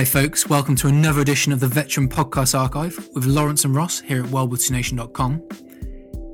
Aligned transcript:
Hi, 0.00 0.04
folks. 0.06 0.48
Welcome 0.48 0.76
to 0.76 0.88
another 0.88 1.20
edition 1.20 1.52
of 1.52 1.60
the 1.60 1.68
Veteran 1.68 2.08
Podcast 2.08 2.58
Archive 2.58 2.96
with 3.12 3.26
Lawrence 3.26 3.66
and 3.66 3.74
Ross 3.74 4.00
here 4.00 4.24
at 4.24 4.30
WorldWar2Nation.com. 4.30 5.46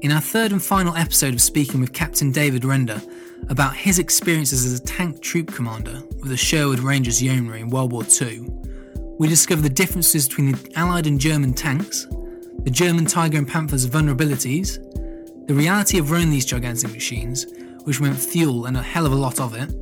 In 0.03 0.13
our 0.13 0.21
third 0.21 0.53
and 0.53 0.63
final 0.63 0.95
episode 0.95 1.35
of 1.35 1.43
speaking 1.43 1.81
with 1.81 1.93
Captain 1.93 2.31
David 2.31 2.65
Render 2.65 3.03
about 3.49 3.75
his 3.75 3.99
experiences 3.99 4.65
as 4.65 4.79
a 4.79 4.85
tank 4.85 5.21
troop 5.21 5.53
commander 5.53 6.01
with 6.21 6.29
the 6.29 6.37
Sherwood 6.37 6.79
Rangers 6.79 7.21
Yeomanry 7.21 7.61
in 7.61 7.69
World 7.69 7.91
War 7.91 8.05
II, 8.05 8.47
we 9.19 9.27
discover 9.27 9.63
the 9.63 9.69
differences 9.69 10.29
between 10.29 10.53
the 10.53 10.73
Allied 10.77 11.09
and 11.09 11.19
German 11.19 11.53
tanks, 11.53 12.07
the 12.63 12.71
German 12.71 13.05
Tiger 13.05 13.39
and 13.39 13.49
Panther's 13.49 13.91
vulnerabilities, 13.91 14.77
the 15.49 15.55
reality 15.55 15.99
of 15.99 16.13
running 16.13 16.31
these 16.31 16.47
gigantic 16.47 16.93
machines, 16.93 17.47
which 17.83 18.01
meant 18.01 18.17
fuel 18.17 18.67
and 18.67 18.77
a 18.77 18.83
hell 18.83 19.07
of 19.07 19.13
a 19.13 19.17
lot 19.17 19.41
of 19.41 19.57
it. 19.57 19.75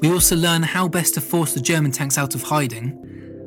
We 0.00 0.10
also 0.10 0.34
learn 0.34 0.62
how 0.62 0.88
best 0.88 1.14
to 1.14 1.20
force 1.20 1.52
the 1.52 1.60
German 1.60 1.92
tanks 1.92 2.16
out 2.16 2.34
of 2.34 2.42
hiding, 2.42 2.98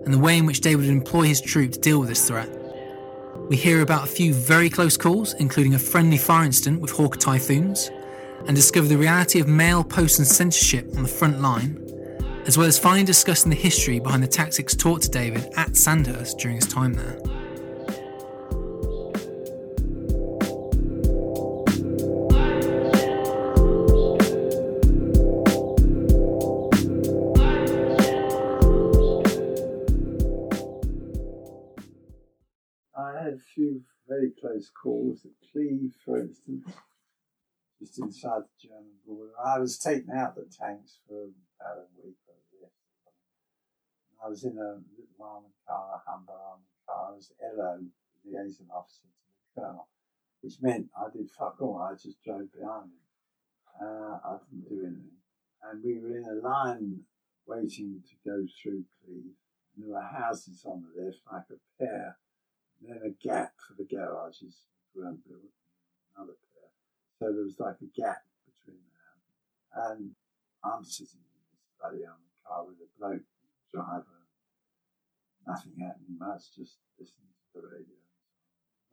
and 0.05 0.13
the 0.13 0.20
way 0.20 0.38
in 0.38 0.45
which 0.45 0.61
David 0.61 0.85
would 0.85 0.89
employ 0.89 1.23
his 1.23 1.41
troop 1.41 1.71
to 1.71 1.80
deal 1.80 1.99
with 1.99 2.09
this 2.09 2.27
threat. 2.27 2.49
We 3.49 3.57
hear 3.57 3.81
about 3.81 4.03
a 4.03 4.11
few 4.11 4.35
very 4.35 4.70
close 4.70 4.95
calls, 4.95 5.34
including 5.34 5.73
a 5.73 5.80
friendly 5.80 6.17
fire 6.17 6.45
incident 6.45 6.80
with 6.80 6.91
Hawker 6.91 7.17
Typhoons, 7.17 7.89
and 8.45 8.55
discover 8.55 8.88
the 8.88 8.97
reality 8.97 9.39
of 9.39 9.47
mail, 9.47 9.84
post, 9.84 10.20
and 10.20 10.27
censorship 10.27 10.88
on 10.95 11.02
the 11.02 11.09
front 11.09 11.41
line, 11.41 11.80
as 12.45 12.55
well 12.55 12.67
as 12.67 12.77
finally 12.77 13.03
discussing 13.03 13.49
the 13.49 13.55
history 13.55 13.99
behind 13.99 14.22
the 14.22 14.27
tactics 14.27 14.75
taught 14.75 15.02
to 15.02 15.09
David 15.09 15.52
at 15.55 15.75
Sandhurst 15.75 16.38
during 16.38 16.58
his 16.58 16.67
time 16.67 16.94
there. 16.94 17.20
Close 34.44 34.69
calls 34.69 35.23
at 35.23 35.31
Cleve, 35.52 35.95
for 36.03 36.19
instance, 36.19 36.67
just 37.80 37.97
inside 37.99 38.44
the 38.44 38.67
German 38.67 39.00
border. 39.08 39.31
I 39.39 39.59
was 39.59 39.77
taken 39.77 40.11
out 40.11 40.35
the 40.35 40.44
tanks 40.44 41.00
for 41.08 41.31
about 41.55 41.80
a 41.80 41.88
week 41.95 42.17
or 42.27 42.35
this. 42.52 42.72
I 44.23 44.27
was 44.27 44.44
in 44.44 44.58
a 44.58 44.83
little 45.00 45.22
armoured 45.22 45.55
car, 45.66 45.95
a 45.95 46.11
Humber 46.11 46.33
armoured 46.33 46.75
car. 46.85 47.11
I 47.11 47.16
was 47.16 47.31
LO, 47.39 47.80
liaison 48.25 48.67
officer 48.75 49.08
to 49.08 49.31
the 49.31 49.61
colonel, 49.61 49.88
which 50.41 50.55
meant 50.61 50.88
I 50.97 51.07
did 51.16 51.30
fuck 51.31 51.61
all. 51.61 51.80
I 51.80 51.94
just 51.94 52.22
drove 52.22 52.52
behind 52.52 52.91
him. 52.91 53.03
Uh, 53.80 54.19
I 54.23 54.38
didn't 54.52 54.67
do 54.67 54.85
anything. 54.85 55.23
And 55.63 55.81
we 55.83 56.00
were 56.00 56.17
in 56.17 56.25
a 56.25 56.45
line 56.45 57.00
waiting 57.47 58.03
to 58.03 58.30
go 58.30 58.45
through 58.61 58.83
Cleve. 59.00 59.39
And 59.75 59.85
there 59.85 59.95
were 59.95 60.02
houses 60.02 60.63
on 60.66 60.83
the 60.83 61.02
left, 61.02 61.19
like 61.31 61.47
a 61.50 61.83
pair 61.83 62.17
then 62.88 63.02
a 63.03 63.14
gap 63.26 63.53
for 63.67 63.73
the 63.78 63.88
garages 63.88 64.67
weren't 64.95 65.23
built, 65.28 65.53
another 66.16 66.38
pair. 66.53 66.70
So 67.20 67.34
there 67.34 67.44
was 67.44 67.59
like 67.59 67.80
a 67.81 67.92
gap 67.95 68.23
between 68.45 68.84
them. 68.84 69.17
And 69.73 70.16
I'm 70.64 70.84
sitting 70.84 71.23
in 71.23 71.42
this 71.52 71.64
bloody 71.80 72.06
armored 72.06 72.38
car 72.44 72.66
with 72.67 72.84
a 72.84 72.90
bloke 73.00 73.28
driver, 73.72 74.28
nothing 75.48 75.73
happening 75.80 76.17
much, 76.20 76.53
just 76.56 76.78
listening 77.00 77.31
to 77.53 77.62
the 77.62 77.67
radio, 77.67 78.00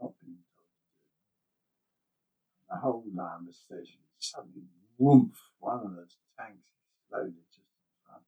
not 0.00 0.14
being 0.22 0.42
told 0.54 0.70
to. 0.70 0.88
The 2.70 2.78
whole 2.80 3.04
station 3.52 4.00
suddenly, 4.18 4.70
whoomph, 4.98 5.36
one 5.58 5.80
of 5.84 5.96
those 5.96 6.16
tanks 6.38 6.70
exploded 6.94 7.34
just 7.50 7.74
in 7.74 7.92
front. 8.04 8.26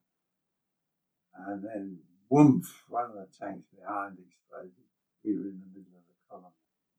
And 1.35 1.65
then, 1.65 1.99
whoomph, 2.29 2.85
one 2.89 3.11
of 3.11 3.17
the 3.17 3.29
tanks 3.33 3.69
behind 3.71 4.19
exploded 4.19 4.92
we 5.25 5.35
were 5.35 5.51
in 5.51 5.61
the 5.63 5.71
middle 5.73 5.97
of 5.97 6.05
the 6.07 6.17
column. 6.29 6.57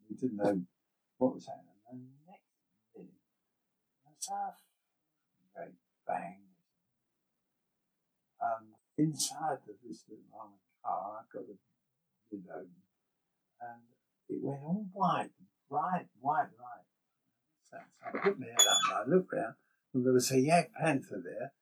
We 0.10 0.16
didn't 0.16 0.38
know 0.38 0.62
what 1.18 1.36
was 1.36 1.46
happening. 1.46 1.80
And 1.92 2.00
the 2.02 2.32
next 2.32 2.50
minute, 2.96 3.20
that's 4.06 4.30
a 4.30 4.56
great 5.56 5.76
bang. 6.08 6.40
Um, 8.42 8.76
inside 8.98 9.64
of 9.68 9.76
this 9.86 10.04
little 10.10 10.26
armored 10.34 10.60
car, 10.84 11.20
I 11.20 11.24
got 11.34 11.46
the 11.48 12.38
open, 12.52 12.84
and 13.62 13.82
it 14.30 14.40
went 14.42 14.62
all 14.64 14.86
white, 14.94 15.32
bright 15.70 16.08
white 16.20 16.52
light. 16.60 16.88
So 17.70 17.78
I 18.06 18.12
put 18.12 18.40
my 18.40 18.48
head 18.48 18.60
up 18.60 19.06
and 19.06 19.14
I 19.14 19.16
looked 19.16 19.34
round, 19.34 19.56
and 19.94 20.06
there 20.06 20.14
was 20.14 20.32
a 20.32 20.36
Jagdpanther 20.36 21.24
there, 21.24 21.54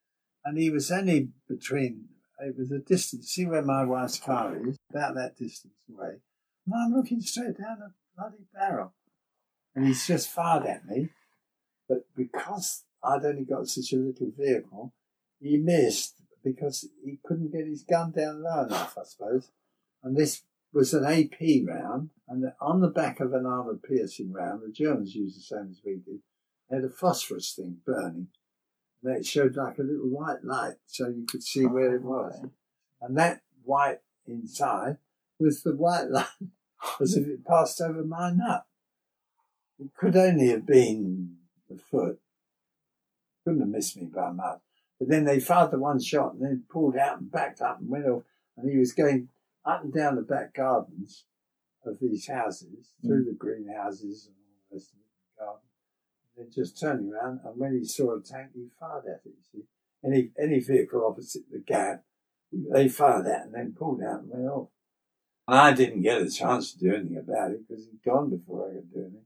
and 0.44 0.58
he 0.58 0.70
was 0.70 0.90
only 0.90 1.28
between, 1.48 2.08
it 2.40 2.56
was 2.58 2.72
a 2.72 2.78
distance, 2.78 3.28
see 3.28 3.46
where 3.46 3.62
my 3.62 3.84
wife's 3.84 4.18
car 4.18 4.56
is, 4.56 4.76
about 4.90 5.14
that 5.14 5.36
distance 5.36 5.74
away. 5.88 6.20
And 6.66 6.74
I'm 6.74 6.92
looking 6.92 7.20
straight 7.20 7.58
down 7.58 7.78
the 7.80 7.92
bloody 8.16 8.44
barrel. 8.54 8.92
And 9.74 9.86
he's 9.86 10.06
just 10.06 10.30
fired 10.30 10.66
at 10.66 10.86
me. 10.86 11.08
But 11.88 12.06
because 12.16 12.84
I'd 13.02 13.24
only 13.24 13.44
got 13.44 13.68
such 13.68 13.92
a 13.92 13.96
little 13.96 14.30
vehicle, 14.36 14.92
he 15.40 15.56
missed 15.56 16.14
because 16.44 16.88
he 17.04 17.18
couldn't 17.24 17.52
get 17.52 17.66
his 17.66 17.82
gun 17.82 18.12
down 18.12 18.42
low 18.42 18.64
enough, 18.64 18.96
I 18.98 19.04
suppose. 19.04 19.50
And 20.02 20.16
this 20.16 20.42
was 20.72 20.94
an 20.94 21.04
AP 21.04 21.66
round, 21.66 22.10
and 22.28 22.52
on 22.60 22.80
the 22.80 22.88
back 22.88 23.20
of 23.20 23.34
an 23.34 23.46
armoured 23.46 23.82
piercing 23.82 24.32
round, 24.32 24.62
the 24.62 24.72
Germans 24.72 25.14
used 25.14 25.36
the 25.36 25.42
same 25.42 25.68
as 25.70 25.80
we 25.84 25.96
did, 25.96 26.20
they 26.70 26.76
had 26.76 26.84
a 26.84 26.88
phosphorus 26.88 27.52
thing 27.52 27.78
burning. 27.84 28.28
And 29.02 29.16
it 29.16 29.26
showed 29.26 29.56
like 29.56 29.78
a 29.78 29.82
little 29.82 30.08
white 30.08 30.44
light 30.44 30.76
so 30.86 31.08
you 31.08 31.26
could 31.28 31.42
see 31.42 31.66
where 31.66 31.94
it 31.94 32.02
was. 32.02 32.40
And 33.00 33.16
that 33.18 33.42
white 33.64 34.00
inside 34.26 34.98
was 35.42 35.62
the 35.62 35.74
white 35.74 36.08
line 36.08 36.52
as 37.00 37.16
if 37.16 37.26
it 37.26 37.44
passed 37.44 37.80
over 37.80 38.04
my 38.04 38.30
nut. 38.30 38.64
It 39.78 39.90
could 39.94 40.16
only 40.16 40.48
have 40.50 40.66
been 40.66 41.36
the 41.68 41.76
foot. 41.76 42.20
Couldn't 43.44 43.60
have 43.60 43.68
missed 43.68 43.96
me 43.96 44.04
by 44.04 44.30
much. 44.30 44.60
But 44.98 45.08
then 45.08 45.24
they 45.24 45.40
fired 45.40 45.72
the 45.72 45.78
one 45.78 46.00
shot 46.00 46.34
and 46.34 46.42
then 46.42 46.64
pulled 46.70 46.96
out 46.96 47.18
and 47.18 47.30
backed 47.30 47.60
up 47.60 47.80
and 47.80 47.88
went 47.88 48.06
off. 48.06 48.22
And 48.56 48.70
he 48.70 48.78
was 48.78 48.92
going 48.92 49.28
up 49.64 49.82
and 49.82 49.92
down 49.92 50.16
the 50.16 50.22
back 50.22 50.54
gardens 50.54 51.24
of 51.84 51.98
these 52.00 52.28
houses, 52.28 52.90
mm. 53.02 53.08
through 53.08 53.24
the 53.24 53.32
greenhouses 53.32 54.26
and 54.26 54.36
all 54.36 54.54
the 54.70 54.76
rest 54.76 54.92
of 54.92 54.98
the 54.98 55.44
garden. 55.44 55.62
And 56.36 56.46
then 56.46 56.52
just 56.52 56.78
turning 56.78 57.12
around, 57.12 57.40
and 57.44 57.58
when 57.58 57.76
he 57.76 57.84
saw 57.84 58.16
a 58.16 58.20
tank, 58.20 58.50
he 58.54 58.68
fired 58.78 59.04
at 59.06 59.22
it. 59.24 59.34
See, 59.50 59.64
any 60.04 60.30
any 60.40 60.60
vehicle 60.60 61.04
opposite 61.06 61.50
the 61.50 61.58
gap, 61.58 62.04
they 62.52 62.88
fired 62.88 63.26
at 63.26 63.46
and 63.46 63.54
then 63.54 63.74
pulled 63.76 64.02
out 64.02 64.20
and 64.20 64.30
went 64.30 64.46
off. 64.46 64.68
And 65.48 65.58
I 65.58 65.72
didn't 65.72 66.02
get 66.02 66.22
a 66.22 66.30
chance 66.30 66.72
to 66.72 66.78
do 66.78 66.94
anything 66.94 67.16
about 67.18 67.50
it 67.50 67.66
because 67.68 67.84
he'd 67.84 68.02
gone 68.04 68.30
before 68.30 68.68
I 68.68 68.74
could 68.74 68.92
do 68.92 69.00
anything. 69.00 69.18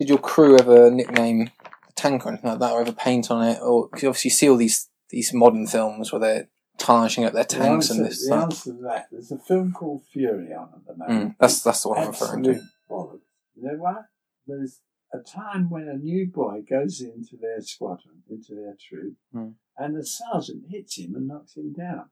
Did 0.00 0.08
your 0.10 0.18
crew 0.18 0.58
ever 0.58 0.90
nickname 0.90 1.50
the 1.86 1.92
tank 1.94 2.26
or 2.26 2.30
anything 2.30 2.50
like 2.50 2.58
that, 2.58 2.72
or 2.72 2.80
ever 2.82 2.92
paint 2.92 3.30
on 3.30 3.46
it? 3.46 3.58
Or 3.62 3.88
because 3.88 4.04
obviously 4.04 4.28
you 4.28 4.34
see 4.34 4.48
all 4.50 4.56
these 4.56 4.88
these 5.08 5.32
modern 5.32 5.66
films 5.66 6.12
where 6.12 6.20
they're 6.20 6.48
tarnishing 6.78 7.24
up 7.24 7.32
their 7.32 7.44
tanks 7.44 7.88
the 7.88 7.94
answer, 7.94 7.94
and 7.94 8.04
this. 8.04 8.28
The 8.28 8.34
that. 8.34 8.42
answer 8.42 8.72
to 8.72 8.82
that, 8.82 9.06
there's 9.10 9.30
a 9.32 9.38
film 9.38 9.72
called 9.72 10.02
Fury 10.12 10.52
on 10.52 10.68
at 10.74 10.86
the 10.86 10.96
moment. 10.96 11.30
Mm, 11.30 11.36
that's 11.38 11.62
that's 11.62 11.82
the 11.82 11.88
one 11.90 11.98
I'm 12.00 12.08
referring 12.08 12.42
to. 12.42 12.60
Bollocks. 12.90 13.20
You 13.54 13.62
know 13.68 13.78
what? 13.78 14.04
There's 14.46 14.80
a 15.14 15.18
time 15.20 15.70
when 15.70 15.88
a 15.88 15.94
new 15.96 16.26
boy 16.26 16.62
goes 16.68 17.00
into 17.00 17.36
their 17.40 17.60
squadron, 17.62 18.22
into 18.28 18.54
their 18.54 18.76
troop, 18.78 19.14
Mm. 19.34 19.54
and 19.78 19.96
the 19.96 20.04
sergeant 20.04 20.64
hits 20.68 20.98
him 20.98 21.14
and 21.14 21.26
knocks 21.28 21.56
him 21.56 21.72
down. 21.72 22.10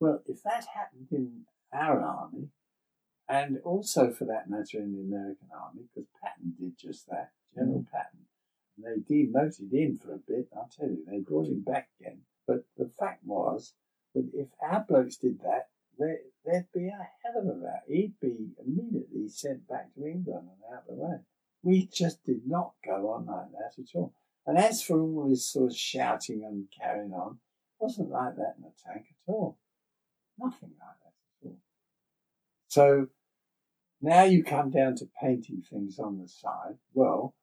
Well, 0.00 0.22
if 0.26 0.42
that 0.44 0.64
happened 0.74 1.08
in 1.12 1.44
our 1.72 2.00
army, 2.00 2.48
and 3.28 3.58
also 3.64 4.10
for 4.10 4.24
that 4.24 4.50
matter 4.50 4.78
in 4.78 4.92
the 4.92 5.02
American 5.02 5.48
army, 5.54 5.82
because 5.94 6.08
Patton 6.22 6.54
did 6.58 6.76
just 6.78 7.06
that, 7.08 7.30
General 7.54 7.80
mm. 7.80 7.90
Patton, 7.92 8.20
and 8.76 9.04
they 9.06 9.14
demoted 9.14 9.72
him 9.72 9.98
for 9.98 10.14
a 10.14 10.18
bit, 10.18 10.48
I'll 10.56 10.70
tell 10.76 10.88
you, 10.88 11.04
they 11.06 11.18
brought 11.18 11.46
him 11.46 11.60
back 11.60 11.90
again. 12.00 12.22
But 12.46 12.64
the 12.76 12.90
fact 12.98 13.24
was 13.24 13.74
that 14.14 14.30
if 14.32 14.48
our 14.62 14.84
blokes 14.88 15.16
did 15.16 15.40
that, 15.40 15.68
there, 15.98 16.18
there'd 16.44 16.72
be 16.72 16.88
a 16.88 17.08
hell 17.22 17.42
of 17.42 17.46
a 17.46 17.60
row. 17.60 17.78
He'd 17.86 18.18
be 18.20 18.48
immediately 18.64 19.28
sent 19.28 19.68
back 19.68 19.94
to 19.94 20.06
England 20.06 20.48
and 20.48 20.74
out 20.74 20.84
of 20.88 20.96
the 20.96 21.02
way. 21.02 21.16
We 21.62 21.86
just 21.92 22.24
did 22.24 22.46
not 22.46 22.72
go 22.84 23.10
on 23.10 23.26
like 23.26 23.52
that 23.52 23.80
at 23.80 23.94
all. 23.94 24.14
And 24.46 24.56
as 24.56 24.82
for 24.82 24.98
all 24.98 25.28
this 25.28 25.46
sort 25.46 25.70
of 25.70 25.76
shouting 25.76 26.42
and 26.42 26.68
carrying 26.76 27.12
on, 27.12 27.32
it 27.32 27.84
wasn't 27.84 28.10
like 28.10 28.36
that 28.36 28.54
in 28.56 28.62
the 28.62 28.72
tank 28.84 29.06
at 29.10 29.32
all. 29.32 29.58
Nothing 30.42 30.70
like 30.78 30.96
that 31.04 31.12
at 31.42 31.50
all. 31.50 31.58
So 32.68 33.08
now 34.00 34.22
you 34.22 34.42
come 34.42 34.70
down 34.70 34.96
to 34.96 35.08
painting 35.20 35.62
things 35.68 35.98
on 35.98 36.18
the 36.18 36.28
side. 36.28 36.78
Well, 36.94 37.34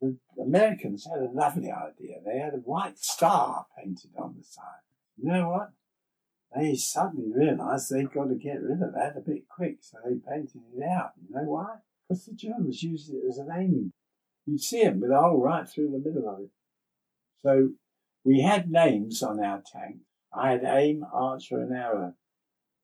the 0.00 0.18
Americans 0.42 1.06
had 1.10 1.22
a 1.22 1.30
lovely 1.32 1.70
idea. 1.70 2.16
They 2.24 2.38
had 2.38 2.54
a 2.54 2.58
white 2.58 2.98
star 2.98 3.66
painted 3.78 4.10
on 4.18 4.34
the 4.36 4.44
side. 4.44 4.82
You 5.16 5.32
know 5.32 5.48
what? 5.48 5.70
They 6.54 6.74
suddenly 6.74 7.32
realised 7.34 7.90
they'd 7.90 8.12
got 8.12 8.28
to 8.28 8.34
get 8.34 8.62
rid 8.62 8.82
of 8.82 8.92
that 8.94 9.16
a 9.16 9.20
bit 9.20 9.48
quick, 9.48 9.78
so 9.80 9.98
they 10.04 10.14
painted 10.14 10.62
it 10.76 10.82
out. 10.82 11.12
You 11.16 11.34
know 11.34 11.44
why? 11.44 11.76
Because 12.08 12.26
the 12.26 12.34
Germans 12.34 12.82
used 12.82 13.10
it 13.12 13.22
as 13.28 13.38
an 13.38 13.48
aiming. 13.50 13.92
You'd 14.46 14.60
see 14.60 14.84
them 14.84 15.00
with 15.00 15.10
a 15.10 15.20
hole 15.20 15.42
right 15.42 15.68
through 15.68 15.90
the 15.90 15.98
middle 15.98 16.28
of 16.28 16.40
it. 16.40 16.50
So 17.42 17.70
we 18.24 18.40
had 18.40 18.70
names 18.70 19.22
on 19.22 19.42
our 19.42 19.62
tank. 19.72 19.98
I 20.32 20.52
had 20.52 20.64
aim, 20.64 21.06
archer, 21.12 21.60
and 21.60 21.72
arrow. 21.74 22.14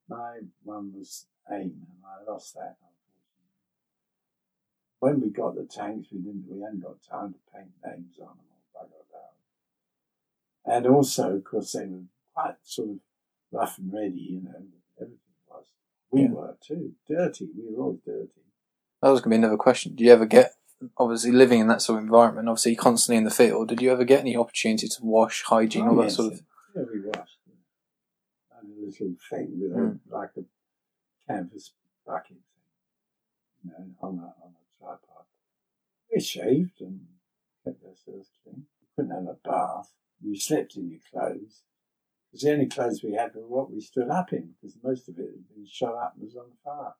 My 0.09 0.39
one 0.63 0.93
was 0.97 1.27
aim, 1.51 1.61
and 1.87 2.03
I 2.05 2.31
lost 2.31 2.55
that. 2.55 2.77
When 5.01 5.21
we 5.21 5.31
got 5.31 5.57
the 5.57 5.65
tanks, 5.65 6.09
we 6.13 6.19
didn't. 6.19 6.45
We 6.49 6.61
hadn't 6.63 6.81
got 6.83 7.03
time 7.03 7.35
to 7.35 7.39
paint 7.55 7.71
names 7.85 8.15
on 8.21 8.27
them 8.29 8.47
or 8.75 8.85
bugger 8.85 9.03
about. 9.11 10.77
And 10.77 10.87
also, 10.87 11.37
of 11.37 11.45
course, 11.45 11.73
they 11.73 11.87
were 11.87 12.03
quite 12.35 12.55
sort 12.63 12.91
of 12.91 12.97
rough 13.51 13.79
and 13.79 13.93
ready. 13.93 14.15
You 14.21 14.41
know, 14.43 14.63
everything 15.01 15.19
was. 15.51 15.65
We 16.11 16.23
Yeah. 16.23 16.31
were 16.31 16.57
too 16.61 16.95
dirty. 17.09 17.49
We 17.57 17.75
were 17.75 17.83
all 17.83 17.99
dirty. 18.05 18.29
That 19.03 19.11
was 19.11 19.21
going 19.21 19.33
to 19.33 19.39
be 19.39 19.45
another 19.45 19.57
question. 19.57 19.97
Do 19.97 20.05
you 20.05 20.13
ever 20.13 20.27
get, 20.27 20.55
obviously 20.97 21.33
living 21.33 21.59
in 21.59 21.67
that 21.67 21.83
sort 21.83 21.99
of 21.99 22.05
environment, 22.05 22.49
obviously 22.49 22.77
constantly 22.77 23.17
in 23.17 23.25
the 23.25 23.33
field, 23.33 23.69
did 23.69 23.83
you 23.83 23.91
ever 23.91 24.05
get 24.05 24.21
any 24.21 24.37
opportunity 24.37 24.87
to 24.87 24.99
wash, 25.03 25.43
hygiene, 25.43 25.83
oh, 25.83 25.89
all 25.91 25.95
that 25.97 26.01
Oh, 26.03 26.05
yes, 26.05 26.15
sort 26.17 26.33
of? 26.35 26.43
Yeah, 26.75 26.83
we 26.93 27.01
washed. 27.01 27.39
yeah. 27.47 28.59
And 28.61 28.71
a 28.71 28.81
little 28.87 29.15
thing 29.31 29.61
with 29.61 29.73
Mm. 29.73 29.99
a, 30.11 30.15
like 30.15 30.31
a 30.37 30.45
canvas 31.27 31.73
bucket 32.07 32.37
thing, 32.37 33.65
you 33.65 33.71
know, 33.71 33.95
on 34.01 34.19
a, 34.19 34.35
on 34.45 34.55
a 34.55 34.79
tripod. 34.79 35.25
We 36.13 36.21
shaved 36.21 36.81
and 36.81 37.07
kept 37.65 37.83
ourselves 37.85 38.31
clean. 38.43 38.67
We 38.81 38.87
couldn't 38.97 39.11
have 39.17 39.29
a 39.29 39.39
bath. 39.49 39.93
You 40.21 40.39
slept 40.39 40.77
in 40.77 40.91
your 40.91 41.01
clothes. 41.11 41.63
Because 42.31 42.43
the 42.45 42.53
only 42.53 42.67
clothes 42.67 43.03
we 43.03 43.13
had 43.13 43.35
were 43.35 43.47
what 43.47 43.71
we 43.71 43.81
stood 43.81 44.09
up 44.09 44.33
in, 44.33 44.55
because 44.61 44.77
most 44.83 45.09
of 45.09 45.19
it 45.19 45.29
had 45.33 45.49
been 45.55 45.67
shot 45.67 45.95
up 45.95 46.15
and 46.15 46.25
was 46.25 46.37
on 46.37 46.53
fire. 46.65 46.95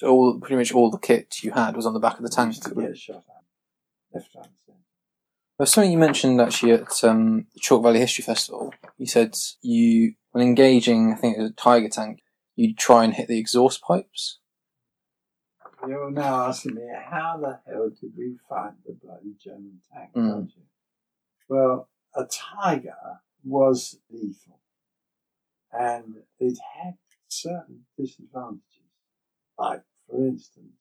So 0.00 0.08
all, 0.08 0.38
pretty 0.40 0.56
much 0.56 0.72
all 0.72 0.90
the 0.90 0.98
kit 0.98 1.42
you 1.42 1.50
had 1.50 1.76
was 1.76 1.84
on 1.84 1.92
the 1.92 2.00
back 2.00 2.16
of 2.16 2.22
the 2.22 2.30
tank. 2.30 2.54
to 2.54 2.94
shot 2.94 3.16
up, 3.16 3.44
left, 4.14 4.34
right, 4.34 4.46
and 4.46 4.54
centre. 4.64 4.80
There's 5.60 5.72
something 5.74 5.92
you 5.92 5.98
mentioned 5.98 6.40
actually 6.40 6.72
at 6.72 7.04
um, 7.04 7.44
the 7.52 7.60
Chalk 7.60 7.82
Valley 7.82 7.98
History 7.98 8.22
Festival. 8.22 8.72
You 8.96 9.04
said 9.04 9.34
you, 9.60 10.14
when 10.32 10.42
engaging, 10.42 11.12
I 11.12 11.16
think 11.16 11.36
it 11.36 11.42
was 11.42 11.50
a 11.50 11.54
tiger 11.54 11.90
tank, 11.90 12.22
you'd 12.56 12.78
try 12.78 13.04
and 13.04 13.12
hit 13.12 13.28
the 13.28 13.38
exhaust 13.38 13.82
pipes. 13.82 14.38
You're 15.86 16.12
now 16.12 16.46
asking 16.46 16.76
me 16.76 16.88
how 17.10 17.38
the 17.38 17.60
hell 17.70 17.90
did 17.90 18.12
we 18.16 18.38
find 18.48 18.76
the 18.86 18.94
bloody 18.94 19.34
German 19.38 19.82
tank, 19.92 20.12
Mm. 20.16 20.50
Well, 21.46 21.90
a 22.14 22.24
tiger 22.24 23.20
was 23.44 23.98
lethal, 24.08 24.60
and 25.70 26.22
it 26.38 26.58
had 26.74 26.94
certain 27.28 27.84
disadvantages. 27.98 28.64
Like, 29.58 29.82
for 30.08 30.26
instance, 30.26 30.72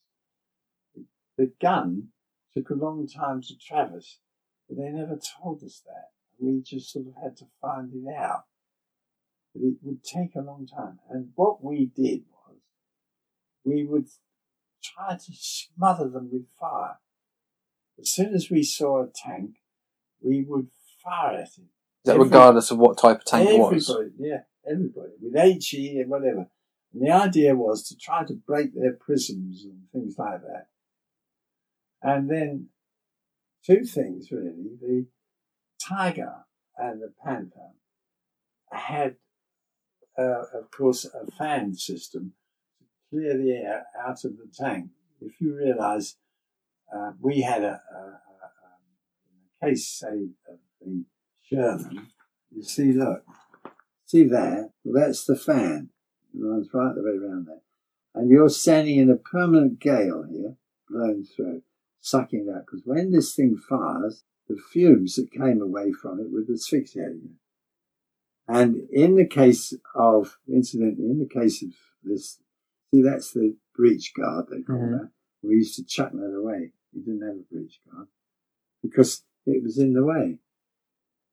the 1.37 1.51
gun 1.59 2.13
took 2.53 2.69
a 2.69 2.75
long 2.75 3.09
time 3.09 3.41
to 3.41 3.57
traverse, 3.57 4.19
but 4.69 4.77
they 4.77 4.89
never 4.89 5.18
told 5.42 5.63
us 5.63 5.81
that. 5.86 6.12
We 6.39 6.62
just 6.62 6.94
sort 6.94 7.07
of 7.07 7.13
had 7.21 7.36
to 7.38 7.45
find 7.60 7.92
it 7.94 8.16
out. 8.16 8.44
But 9.54 9.63
it 9.63 9.77
would 9.81 10.04
take 10.04 10.36
a 10.36 10.42
long 10.42 10.68
time. 10.68 11.00
And 11.10 11.30
what 11.36 11.63
we 11.63 11.88
did 11.88 12.21
was, 12.31 12.57
we 13.66 13.83
would 13.83 14.07
try 14.81 15.16
to 15.16 15.31
smother 15.33 16.07
them 16.07 16.30
with 16.31 16.45
fire. 16.60 17.00
As 18.00 18.12
soon 18.12 18.33
as 18.33 18.50
we 18.50 18.63
saw 18.63 19.04
a 19.04 19.07
tank, 19.07 19.56
we 20.21 20.45
would 20.48 20.68
fire 21.04 21.33
at 21.33 21.57
it. 21.57 21.63
Is 22.06 22.06
that 22.06 22.19
regardless 22.19 22.71
of 22.71 22.77
what 22.77 22.98
type 22.98 23.18
of 23.18 23.25
tank 23.25 23.50
it 23.50 23.60
was? 23.60 23.92
yeah, 24.18 24.44
everybody, 24.69 25.13
with 25.19 25.36
HE 25.36 26.00
and 26.00 26.10
whatever. 26.10 26.48
And 26.94 27.06
the 27.06 27.12
idea 27.12 27.56
was 27.56 27.88
to 27.89 27.98
try 27.98 28.24
to 28.24 28.33
break 28.33 28.74
their 28.74 28.94
prisms 28.94 29.66
and 29.66 29.81
things 29.92 30.16
like 30.18 30.42
that. 30.42 30.68
And 32.01 32.30
then 32.30 32.68
two 33.65 33.83
things 33.83 34.31
really. 34.31 34.77
The 34.81 35.06
tiger 35.81 36.45
and 36.77 37.01
the 37.01 37.13
panther 37.23 37.73
had, 38.71 39.15
uh, 40.17 40.44
of 40.53 40.71
course, 40.71 41.06
a 41.06 41.29
fan 41.31 41.75
system 41.75 42.33
to 42.79 42.85
clear 43.09 43.38
the 43.38 43.51
air 43.51 43.85
out 44.00 44.23
of 44.23 44.38
the 44.38 44.47
tank. 44.53 44.89
If 45.21 45.39
you 45.41 45.56
realise, 45.56 46.15
uh, 46.95 47.11
we 47.19 47.41
had 47.41 47.63
a, 47.63 47.81
a, 47.94 48.00
a, 48.00 48.19
the 49.61 49.67
case, 49.67 49.88
say, 49.88 50.29
of 50.47 50.59
the 50.81 51.03
Sherman, 51.44 52.07
you 52.56 52.63
see, 52.63 52.94
look, 52.94 53.23
see 54.06 54.23
there, 54.23 54.69
well, 54.83 55.06
that's 55.06 55.25
the 55.25 55.35
fan. 55.35 55.89
It 56.33 56.41
runs 56.41 56.69
right 56.73 56.94
the 56.95 57.01
way 57.01 57.17
around 57.17 57.47
there. 57.47 57.61
And 58.15 58.29
you're 58.29 58.50
standing 58.50 58.97
in 58.97 59.09
a 59.09 59.15
permanent 59.15 59.79
gale 59.79 60.25
here, 60.29 60.56
blowing 60.89 61.25
through, 61.25 61.63
sucking 62.01 62.47
it 62.47 62.51
out. 62.55 62.65
Because 62.65 62.81
when 62.85 63.11
this 63.11 63.35
thing 63.35 63.57
fires, 63.57 64.23
the 64.47 64.57
fumes 64.71 65.15
that 65.15 65.31
came 65.31 65.61
away 65.61 65.91
from 65.91 66.19
it 66.19 66.31
would 66.31 66.49
asphyxiate 66.49 67.15
you. 67.21 67.31
And 68.47 68.89
in 68.91 69.15
the 69.15 69.27
case 69.27 69.73
of, 69.93 70.37
incidentally, 70.47 71.09
in 71.11 71.19
the 71.19 71.29
case 71.29 71.61
of 71.61 71.69
this, 72.03 72.39
see, 72.93 73.01
that's 73.01 73.31
the 73.31 73.55
breech 73.75 74.13
guard, 74.15 74.47
they 74.49 74.63
call 74.63 74.77
Mhm. 74.77 74.99
that. 74.99 75.11
We 75.43 75.55
used 75.55 75.75
to 75.75 75.85
chuck 75.85 76.11
that 76.13 76.35
away. 76.35 76.73
We 76.93 77.01
didn't 77.01 77.21
have 77.21 77.37
a 77.37 77.53
breech 77.53 77.79
guard 77.89 78.07
because 78.81 79.23
it 79.45 79.61
was 79.63 79.77
in 79.77 79.93
the 79.93 80.03
way. 80.03 80.39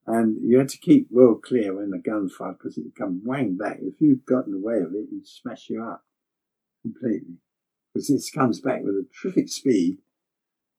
And 0.06 0.40
you 0.42 0.58
had 0.58 0.68
to 0.68 0.78
keep 0.78 1.08
well 1.10 1.34
clear 1.34 1.74
when 1.74 1.90
the 1.90 1.98
gun 1.98 2.28
fired 2.28 2.58
because 2.58 2.78
it'd 2.78 2.94
come 2.94 3.24
wang 3.24 3.56
back. 3.56 3.78
If 3.80 4.00
you 4.00 4.16
got 4.16 4.46
in 4.46 4.52
the 4.52 4.60
way 4.60 4.78
of 4.80 4.94
it, 4.94 5.08
it'd 5.08 5.26
smash 5.26 5.68
you 5.68 5.82
up 5.82 6.06
completely. 6.82 7.38
Because 7.92 8.08
this 8.08 8.30
comes 8.30 8.60
back 8.60 8.84
with 8.84 8.94
a 8.94 9.08
terrific 9.20 9.48
speed. 9.48 9.98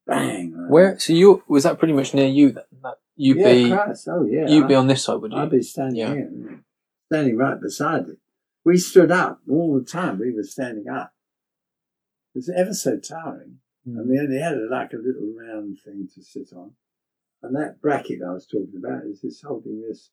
Bang! 0.08 0.54
like 0.58 0.72
Where? 0.72 1.00
So 1.00 1.14
you 1.14 1.44
was 1.48 1.64
that 1.64 1.78
pretty 1.80 1.94
much 1.94 2.14
near 2.14 2.28
you 2.28 2.52
then? 2.52 2.64
That 2.84 2.96
you'd 3.16 3.38
yeah, 3.38 3.54
be 3.54 3.70
Christ, 3.70 4.08
oh 4.10 4.26
yeah. 4.26 4.48
you'd 4.48 4.66
I- 4.66 4.68
be 4.68 4.76
on 4.76 4.88
this 4.88 5.04
side, 5.04 5.22
would 5.22 5.32
you? 5.32 5.38
I'd 5.40 5.50
be 5.52 5.62
standing 5.62 5.98
Yeah. 5.98 6.14
here, 6.14 6.64
standing 7.08 7.38
right 7.38 7.60
beside 7.60 8.08
it. 8.10 8.18
We 8.64 8.78
stood 8.78 9.12
up 9.12 9.42
all 9.50 9.78
the 9.80 9.86
time. 9.86 10.20
We 10.20 10.34
were 10.34 10.44
standing 10.44 10.90
up. 10.90 11.14
It 12.36 12.40
was 12.40 12.50
ever 12.50 12.74
so 12.74 12.98
tiring. 13.00 13.60
Mm. 13.88 14.00
And 14.00 14.10
we 14.10 14.20
only 14.20 14.40
had 14.40 14.58
like 14.70 14.94
a 14.94 14.98
little 14.98 15.34
round 15.36 15.80
thing 15.80 16.10
to 16.16 16.22
sit 16.22 16.52
on. 16.54 16.72
And 17.42 17.56
that 17.56 17.82
bracket 17.82 18.20
I 18.28 18.34
was 18.34 18.46
talking 18.46 18.74
about 18.78 19.06
is 19.06 19.22
this 19.22 19.42
holding 19.42 19.82
this 19.88 20.10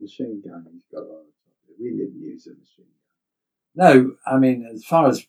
machine 0.00 0.42
gun 0.46 0.66
he's 0.72 0.84
got 0.90 1.00
on 1.02 1.06
the 1.08 1.12
of 1.12 1.68
it. 1.68 1.76
We 1.80 1.90
didn't 1.90 2.20
use 2.20 2.46
a 2.46 2.50
machine 2.50 2.86
gun. 3.76 3.94
No, 3.94 4.16
I 4.26 4.38
mean, 4.38 4.66
as 4.72 4.84
far 4.84 5.08
as 5.08 5.26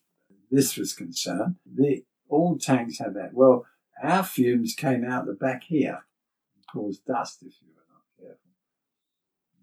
this 0.50 0.78
was 0.78 0.94
concerned, 0.94 1.56
the 1.66 2.04
all 2.30 2.58
tanks 2.58 3.00
had 3.00 3.16
that. 3.16 3.34
Well, 3.34 3.66
our 4.04 4.24
fumes 4.24 4.74
came 4.76 5.04
out 5.04 5.26
the 5.26 5.34
back 5.34 5.64
here 5.64 6.06
and 6.56 6.66
caused 6.72 7.06
dust 7.06 7.42
if 7.42 7.54
you 7.62 7.70
were 7.76 7.84
not 7.90 8.04
careful. 8.18 8.52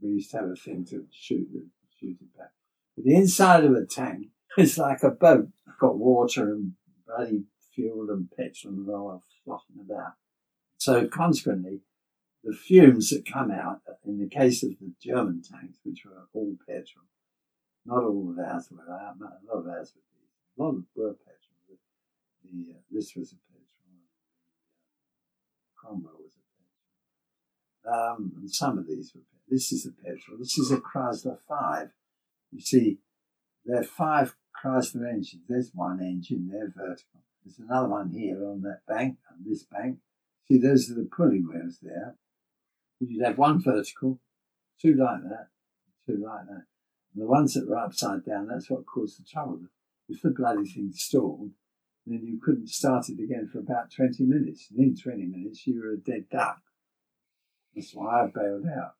We 0.02 0.10
used 0.10 0.30
to 0.32 0.38
have 0.38 0.50
a 0.50 0.56
thing 0.56 0.84
to 0.86 1.06
shoot 1.10 1.48
it, 1.54 1.64
shoot 1.98 2.16
it 2.20 2.36
back. 2.36 2.52
But 2.94 3.04
the 3.04 3.14
inside 3.14 3.64
of 3.64 3.72
a 3.72 3.84
tank 3.84 4.28
is 4.58 4.78
like 4.78 5.02
a 5.02 5.10
boat. 5.10 5.48
Got 5.78 5.98
water 5.98 6.52
and 6.52 6.72
bloody 7.06 7.44
fuel 7.74 8.10
and 8.10 8.30
petrol 8.30 8.74
and 8.74 8.88
oil 8.88 9.22
floating 9.44 9.80
about. 9.80 10.14
So 10.78 11.06
consequently, 11.06 11.80
the 12.42 12.54
fumes 12.54 13.10
that 13.10 13.30
come 13.30 13.50
out, 13.50 13.80
in 14.06 14.18
the 14.18 14.28
case 14.28 14.62
of 14.62 14.70
the 14.80 14.92
German 15.02 15.42
tanks, 15.42 15.78
which 15.82 16.04
were 16.04 16.28
all 16.32 16.56
petrol, 16.66 17.04
not 17.84 18.04
all 18.04 18.30
of 18.30 18.38
ours 18.38 18.68
were, 18.70 18.84
a 18.84 19.14
lot 19.18 19.60
of 19.60 19.66
ours 19.66 19.92
were, 19.94 20.64
a 20.64 20.66
lot 20.66 20.76
of 20.76 20.84
were 20.94 21.14
petrol. 21.14 21.78
The, 22.44 22.72
uh, 22.72 22.78
this 22.90 23.14
was 23.16 23.32
a. 23.32 23.36
Cromwell 25.86 26.20
was 26.22 26.32
a 26.34 27.86
petrol. 27.86 28.16
Um, 28.16 28.32
and 28.36 28.50
some 28.50 28.78
of 28.78 28.86
these 28.86 29.12
were, 29.14 29.22
this 29.48 29.72
is 29.72 29.86
a 29.86 29.92
petrol. 29.92 30.38
This 30.38 30.58
is 30.58 30.72
a 30.72 30.78
Chrysler 30.78 31.38
5. 31.48 31.90
You 32.52 32.60
see, 32.60 32.98
there 33.64 33.80
are 33.80 33.84
five 33.84 34.36
Chrysler 34.62 35.08
engines. 35.08 35.42
There's 35.48 35.70
one 35.74 36.00
engine 36.00 36.48
there, 36.50 36.72
vertical. 36.74 37.22
There's 37.44 37.58
another 37.58 37.88
one 37.88 38.10
here 38.10 38.44
on 38.44 38.62
that 38.62 38.80
bank, 38.88 39.18
on 39.30 39.44
this 39.48 39.64
bank. 39.64 39.98
See, 40.48 40.58
those 40.58 40.90
are 40.90 40.94
the 40.94 41.08
pulley 41.10 41.40
wheels 41.40 41.78
there. 41.82 42.16
You'd 43.00 43.24
have 43.24 43.38
one 43.38 43.62
vertical, 43.62 44.20
two 44.80 44.94
like 44.94 45.22
that, 45.24 45.48
two 46.06 46.22
like 46.24 46.46
that. 46.46 46.64
And 47.14 47.22
the 47.22 47.26
ones 47.26 47.54
that 47.54 47.68
were 47.68 47.78
upside 47.78 48.24
down, 48.24 48.48
that's 48.48 48.70
what 48.70 48.86
caused 48.86 49.20
the 49.20 49.24
trouble. 49.24 49.60
If 50.08 50.22
the 50.22 50.30
bloody 50.30 50.64
thing 50.64 50.92
stalled, 50.94 51.50
then 52.06 52.24
you 52.24 52.38
couldn't 52.42 52.68
start 52.68 53.08
it 53.08 53.20
again 53.22 53.48
for 53.52 53.58
about 53.58 53.90
20 53.90 54.24
minutes. 54.24 54.68
And 54.70 54.80
in 54.80 54.96
20 54.96 55.26
minutes, 55.26 55.66
you 55.66 55.80
were 55.80 55.92
a 55.92 55.96
dead 55.96 56.28
duck. 56.30 56.60
That's 57.74 57.92
why 57.94 58.22
I 58.22 58.26
bailed 58.26 58.66
out. 58.66 58.94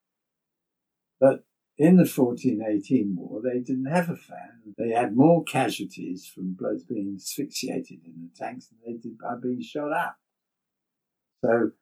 But 1.20 1.44
in 1.78 1.96
the 1.96 2.08
1418 2.08 3.16
war, 3.16 3.40
they 3.42 3.60
didn't 3.60 3.86
have 3.86 4.10
a 4.10 4.16
fan. 4.16 4.74
They 4.76 4.90
had 4.90 5.16
more 5.16 5.44
casualties 5.44 6.26
from 6.26 6.54
blokes 6.54 6.82
being 6.82 7.14
asphyxiated 7.16 8.00
in 8.04 8.14
the 8.22 8.30
tanks 8.36 8.68
than 8.68 8.78
they 8.84 8.98
did 8.98 9.18
by 9.18 9.34
being 9.40 9.62
shot 9.62 9.92
up. 9.92 10.16
So 11.44 11.72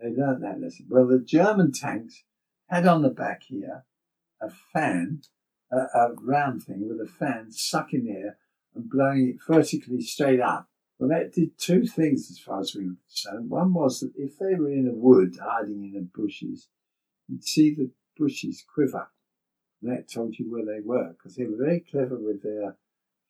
they 0.00 0.08
learned 0.08 0.42
that 0.42 0.60
lesson. 0.60 0.86
Well, 0.88 1.06
the 1.06 1.20
German 1.20 1.72
tanks 1.72 2.24
had 2.68 2.86
on 2.86 3.02
the 3.02 3.10
back 3.10 3.42
here 3.44 3.84
a 4.40 4.50
fan, 4.72 5.22
a, 5.70 5.76
a 5.76 6.14
round 6.20 6.64
thing 6.64 6.88
with 6.88 7.00
a 7.00 7.10
fan 7.10 7.52
sucking 7.52 8.08
air 8.08 8.38
and 8.74 8.88
blowing 8.88 9.28
it 9.28 9.36
vertically 9.46 10.00
straight 10.00 10.40
up. 10.40 10.68
Well, 10.98 11.08
that 11.08 11.32
did 11.32 11.58
two 11.58 11.86
things 11.86 12.30
as 12.30 12.38
far 12.38 12.60
as 12.60 12.74
we 12.74 12.86
were 12.86 12.96
concerned. 13.08 13.50
One 13.50 13.74
was 13.74 14.00
that 14.00 14.12
if 14.16 14.38
they 14.38 14.54
were 14.54 14.70
in 14.70 14.86
a 14.86 14.94
wood 14.94 15.36
hiding 15.42 15.84
in 15.84 15.92
the 15.94 16.00
bushes, 16.00 16.68
you'd 17.28 17.44
see 17.44 17.74
the 17.74 17.90
bushes 18.16 18.64
quiver 18.72 19.08
And 19.80 19.90
that 19.90 20.08
told 20.12 20.38
you 20.38 20.50
where 20.50 20.64
they 20.64 20.80
were 20.80 21.12
because 21.12 21.34
they 21.34 21.44
were 21.44 21.56
very 21.56 21.80
clever 21.80 22.16
with 22.16 22.42
their 22.42 22.76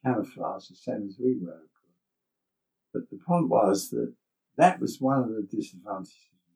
camouflage, 0.04 0.69
the 0.69 0.76
same 0.76 1.07
as 1.09 1.16
we 1.19 1.38
were. 1.40 1.62
But 2.92 3.09
the 3.11 3.19
point 3.26 3.49
was 3.49 3.88
that 3.90 4.12
that 4.57 4.81
was 4.81 5.00
one 5.00 5.21
of 5.21 5.28
the 5.28 5.49
disadvantages 5.50 6.14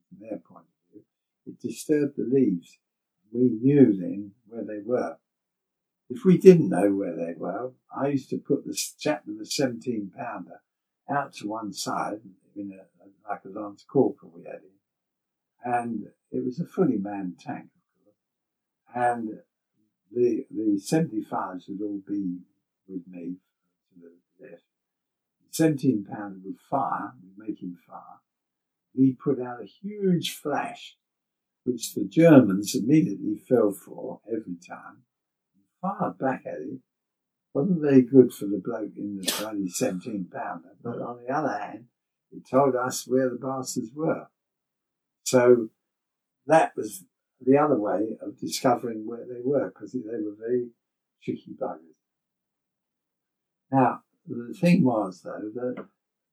from 0.08 0.18
their 0.20 0.38
point 0.38 0.66
of 0.66 0.92
view. 0.92 1.04
It 1.46 1.60
disturbed 1.60 2.16
the 2.16 2.24
leaves. 2.24 2.78
We 3.32 3.48
knew 3.48 3.96
then 3.96 4.32
where 4.46 4.64
they 4.64 4.80
were. 4.84 5.16
If 6.10 6.24
we 6.24 6.38
didn't 6.38 6.68
know 6.68 6.92
where 6.92 7.16
they 7.16 7.34
were, 7.36 7.72
I 7.94 8.08
used 8.08 8.30
to 8.30 8.38
put 8.38 8.64
the 8.64 8.78
chap 8.98 9.22
with 9.26 9.38
the 9.38 9.46
17 9.46 10.12
pounder 10.16 10.60
out 11.10 11.32
to 11.34 11.48
one 11.48 11.72
side 11.72 12.20
in 12.54 12.72
a, 12.72 13.30
like 13.30 13.40
a 13.44 13.48
Lance 13.48 13.84
Corporal 13.88 14.32
we 14.34 14.44
had 14.44 14.60
in. 14.62 15.72
And 15.72 16.06
it 16.30 16.44
was 16.44 16.60
a 16.60 16.64
fully 16.64 16.96
manned 16.96 17.38
tank, 17.40 17.66
of 17.66 18.04
course. 18.04 18.94
And 18.94 19.40
the, 20.12 20.46
the 20.50 20.80
75s 20.80 21.68
would 21.68 21.82
all 21.82 22.00
be 22.06 22.38
with 22.88 23.06
me 23.08 23.36
to 23.92 24.00
the 24.00 24.46
left. 24.46 24.62
17 25.50 26.06
pounder 26.10 26.38
would 26.44 26.58
fire, 26.70 27.14
him 27.38 27.78
fire. 27.86 28.20
He 28.94 29.12
put 29.12 29.40
out 29.40 29.62
a 29.62 29.66
huge 29.66 30.32
flash, 30.32 30.96
which 31.64 31.94
the 31.94 32.04
Germans 32.04 32.74
immediately 32.74 33.36
fell 33.36 33.72
for 33.72 34.20
every 34.26 34.56
time, 34.56 35.02
fired 35.80 36.18
back 36.18 36.44
at 36.46 36.60
it. 36.60 36.80
Wasn't 37.56 37.80
very 37.80 38.02
good 38.02 38.34
for 38.34 38.44
the 38.44 38.60
bloke 38.62 38.98
in 38.98 39.16
the 39.16 39.32
bloody 39.40 39.66
17 39.66 40.28
pounder, 40.30 40.76
but 40.82 41.00
on 41.00 41.24
the 41.24 41.34
other 41.34 41.56
hand, 41.58 41.86
it 42.30 42.42
told 42.46 42.76
us 42.76 43.08
where 43.08 43.30
the 43.30 43.36
bastards 43.36 43.92
were. 43.94 44.26
So 45.22 45.70
that 46.46 46.76
was 46.76 47.04
the 47.40 47.56
other 47.56 47.80
way 47.80 48.18
of 48.20 48.38
discovering 48.38 49.06
where 49.06 49.24
they 49.26 49.40
were, 49.42 49.70
because 49.70 49.92
they 49.92 50.00
were 50.00 50.36
very 50.38 50.66
tricky 51.24 51.56
buggers. 51.58 51.96
Now, 53.72 54.02
the 54.26 54.52
thing 54.52 54.84
was, 54.84 55.22
though, 55.24 55.50
that 55.54 55.86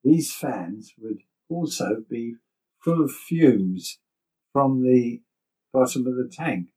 these 0.04 0.34
fans 0.34 0.94
would 1.00 1.22
also 1.48 2.04
be 2.10 2.36
full 2.84 3.02
of 3.02 3.14
fumes 3.14 3.98
from 4.52 4.84
the 4.84 5.22
bottom 5.72 6.06
of 6.06 6.18
the 6.18 6.30
tank, 6.30 6.74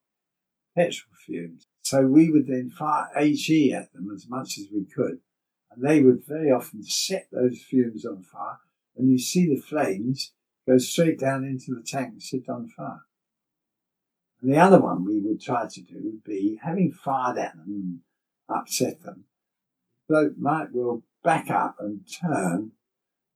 petrol 0.77 1.17
fumes. 1.27 1.67
So 1.89 2.05
we 2.05 2.31
would 2.33 2.49
then 2.49 2.69
fire 2.69 3.07
HE 3.17 3.73
at 3.73 3.93
them 3.93 4.11
as 4.13 4.29
much 4.29 4.59
as 4.59 4.67
we 4.75 4.87
could, 4.87 5.21
and 5.71 5.85
they 5.85 6.03
would 6.03 6.27
very 6.27 6.51
often 6.51 6.83
set 6.83 7.29
those 7.31 7.63
fumes 7.63 8.05
on 8.05 8.25
fire, 8.25 8.59
and 8.97 9.09
you 9.09 9.21
see 9.21 9.47
the 9.47 9.63
flames 9.63 10.33
go 10.67 10.79
straight 10.79 11.21
down 11.21 11.45
into 11.45 11.73
the 11.73 11.85
tank 11.87 12.09
and 12.09 12.21
sit 12.21 12.49
on 12.49 12.67
fire. 12.67 13.05
And 14.43 14.53
the 14.53 14.59
other 14.59 14.81
one 14.81 15.05
we 15.05 15.21
would 15.21 15.41
try 15.41 15.69
to 15.69 15.81
do 15.81 15.95
would 16.03 16.25
be 16.25 16.59
having 16.61 16.91
fired 16.91 17.39
at 17.39 17.55
them 17.55 17.67
and 17.69 18.01
upset 18.49 19.03
them, 19.03 19.27
bloke 20.09 20.37
might 20.37 20.73
well 20.73 21.05
back 21.23 21.51
up 21.51 21.77
and 21.79 22.01
turn 22.21 22.73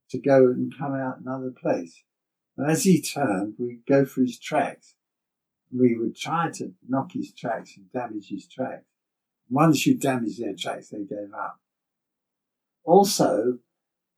to 0.09 0.19
go 0.19 0.47
and 0.47 0.76
come 0.76 0.97
out 0.97 1.21
another 1.21 1.52
place. 1.52 2.02
And 2.57 2.69
as 2.69 2.83
he 2.83 3.00
turned, 3.00 3.54
we'd 3.61 3.87
go 3.87 4.04
for 4.04 4.23
his 4.23 4.40
tracks. 4.40 4.97
We 5.72 5.96
would 5.96 6.16
try 6.16 6.50
to 6.54 6.72
knock 6.88 7.12
his 7.12 7.32
tracks 7.32 7.76
and 7.76 7.90
damage 7.92 8.28
his 8.28 8.48
tracks. 8.48 8.84
Once 9.48 9.86
you 9.86 9.96
damage 9.96 10.38
their 10.38 10.54
tracks, 10.54 10.88
they 10.88 11.04
gave 11.04 11.32
up. 11.36 11.60
Also, 12.84 13.58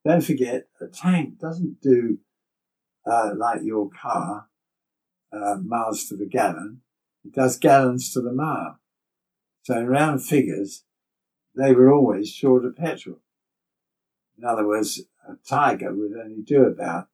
don't 0.04 0.25
forget, 0.25 0.68
a 0.80 0.87
tank 0.87 1.38
doesn't 1.38 1.80
do 1.80 2.18
uh, 3.06 3.32
like 3.37 3.61
your 3.62 3.90
car, 3.90 4.49
uh, 5.32 5.56
miles 5.64 6.06
to 6.06 6.16
the 6.16 6.26
gallon. 6.26 6.80
It 7.25 7.32
does 7.32 7.59
gallons 7.59 8.12
to 8.12 8.21
the 8.21 8.32
mile. 8.32 8.78
So 9.62 9.78
in 9.78 9.87
round 9.87 10.25
figures, 10.25 10.85
they 11.54 11.73
were 11.73 11.92
always 11.92 12.28
short 12.28 12.64
of 12.64 12.76
petrol. 12.76 13.21
In 14.38 14.44
other 14.44 14.66
words, 14.66 15.00
a 15.28 15.35
Tiger 15.49 15.94
would 15.94 16.12
only 16.16 16.42
do 16.42 16.64
about 16.64 17.09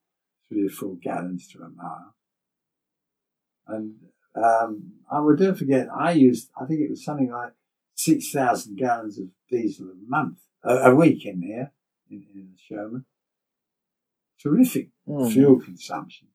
three 0.48 0.66
or 0.66 0.70
four 0.70 0.96
gallons 0.96 1.48
to 1.48 1.58
a 1.58 1.68
mile. 1.68 2.14
And 3.66 3.96
um, 4.34 4.92
I 5.10 5.20
would 5.20 5.38
don't 5.38 5.56
forget, 5.58 5.88
I 5.94 6.12
used, 6.12 6.50
I 6.60 6.64
think 6.66 6.80
it 6.80 6.90
was 6.90 7.04
something 7.04 7.30
like 7.30 7.52
6,000 7.94 8.76
gallons 8.76 9.18
of 9.18 9.26
diesel 9.50 9.86
a 9.88 9.94
month, 10.08 10.38
a, 10.62 10.90
a 10.90 10.94
week 10.94 11.24
in 11.26 11.42
here, 11.42 11.72
in, 12.10 12.24
in 12.34 12.50
the 12.52 12.58
Sherman. 12.58 13.04
Terrific 14.40 14.90
Mm. 15.08 15.32
fuel 15.32 15.58
consumption. 15.58 16.28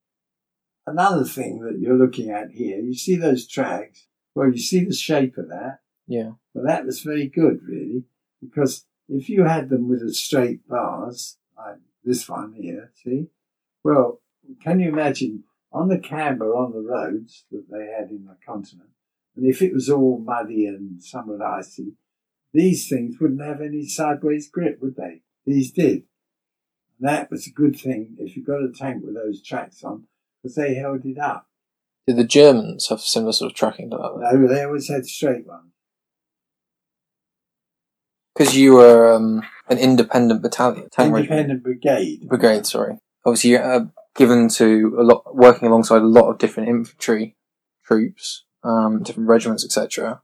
Another 0.87 1.23
thing 1.23 1.59
that 1.59 1.77
you're 1.79 1.97
looking 1.97 2.31
at 2.31 2.49
here, 2.49 2.79
you 2.79 2.95
see 2.95 3.15
those 3.15 3.47
tracks? 3.47 4.07
Well, 4.33 4.49
you 4.49 4.57
see 4.57 4.83
the 4.83 4.93
shape 4.95 5.37
of 5.37 5.49
that? 5.49 5.81
Yeah. 6.07 6.31
Well, 6.55 6.65
that 6.65 6.85
was 6.85 7.01
very 7.01 7.27
good, 7.27 7.59
really, 7.63 8.05
because 8.41 8.85
if 9.07 9.29
you 9.29 9.43
had 9.43 9.69
them 9.69 9.87
with 9.87 10.01
a 10.01 10.11
straight 10.11 10.67
bars, 10.67 11.37
like 11.55 11.77
this 12.03 12.27
one 12.27 12.53
here, 12.53 12.91
see? 12.95 13.27
Well, 13.83 14.21
can 14.61 14.79
you 14.79 14.89
imagine 14.89 15.43
on 15.73 15.87
the 15.87 15.97
camber 15.97 16.55
on 16.55 16.71
the 16.71 16.79
roads 16.81 17.45
that 17.51 17.65
they 17.71 17.87
had 17.87 18.09
in 18.09 18.25
the 18.25 18.37
continent, 18.45 18.89
and 19.35 19.45
if 19.45 19.61
it 19.61 19.73
was 19.73 19.89
all 19.89 20.19
muddy 20.23 20.67
and 20.67 21.03
somewhat 21.03 21.41
icy, 21.41 21.93
these 22.53 22.87
things 22.87 23.15
wouldn't 23.19 23.41
have 23.41 23.61
any 23.61 23.85
sideways 23.85 24.49
grip, 24.49 24.77
would 24.81 24.95
they? 24.95 25.21
These 25.45 25.71
did. 25.71 26.03
And 26.99 27.09
that 27.09 27.31
was 27.31 27.47
a 27.47 27.51
good 27.51 27.75
thing 27.75 28.15
if 28.19 28.37
you 28.37 28.43
got 28.45 28.63
a 28.63 28.71
tank 28.71 29.03
with 29.03 29.15
those 29.15 29.41
tracks 29.41 29.83
on, 29.83 30.05
because 30.41 30.55
they 30.55 30.75
held 30.75 31.05
it 31.05 31.17
up. 31.17 31.47
Did 32.05 32.17
the 32.17 32.25
Germans 32.25 32.89
have 32.89 33.01
similar 33.01 33.33
sort 33.33 33.51
of 33.51 33.57
tracking 33.57 33.89
to 33.89 33.97
that? 33.97 34.33
No, 34.33 34.47
they 34.47 34.63
always 34.63 34.89
had 34.89 35.05
straight 35.05 35.47
ones. 35.47 35.71
Because 38.35 38.57
you 38.57 38.73
were 38.73 39.13
um, 39.13 39.43
an 39.69 39.77
independent 39.77 40.41
battalion, 40.41 40.89
regiment, 40.97 41.17
Independent 41.17 41.63
brigade. 41.63 42.27
brigade. 42.27 42.65
Sorry. 42.65 42.97
Obviously, 43.25 43.51
you're 43.51 43.63
uh, 43.63 43.85
given 44.15 44.47
to 44.49 44.95
a 44.99 45.03
lot, 45.03 45.35
working 45.35 45.67
alongside 45.67 46.01
a 46.01 46.05
lot 46.05 46.29
of 46.29 46.37
different 46.37 46.69
infantry 46.69 47.35
troops, 47.85 48.45
um, 48.63 49.03
different 49.03 49.29
regiments, 49.29 49.65
etc. 49.65 50.21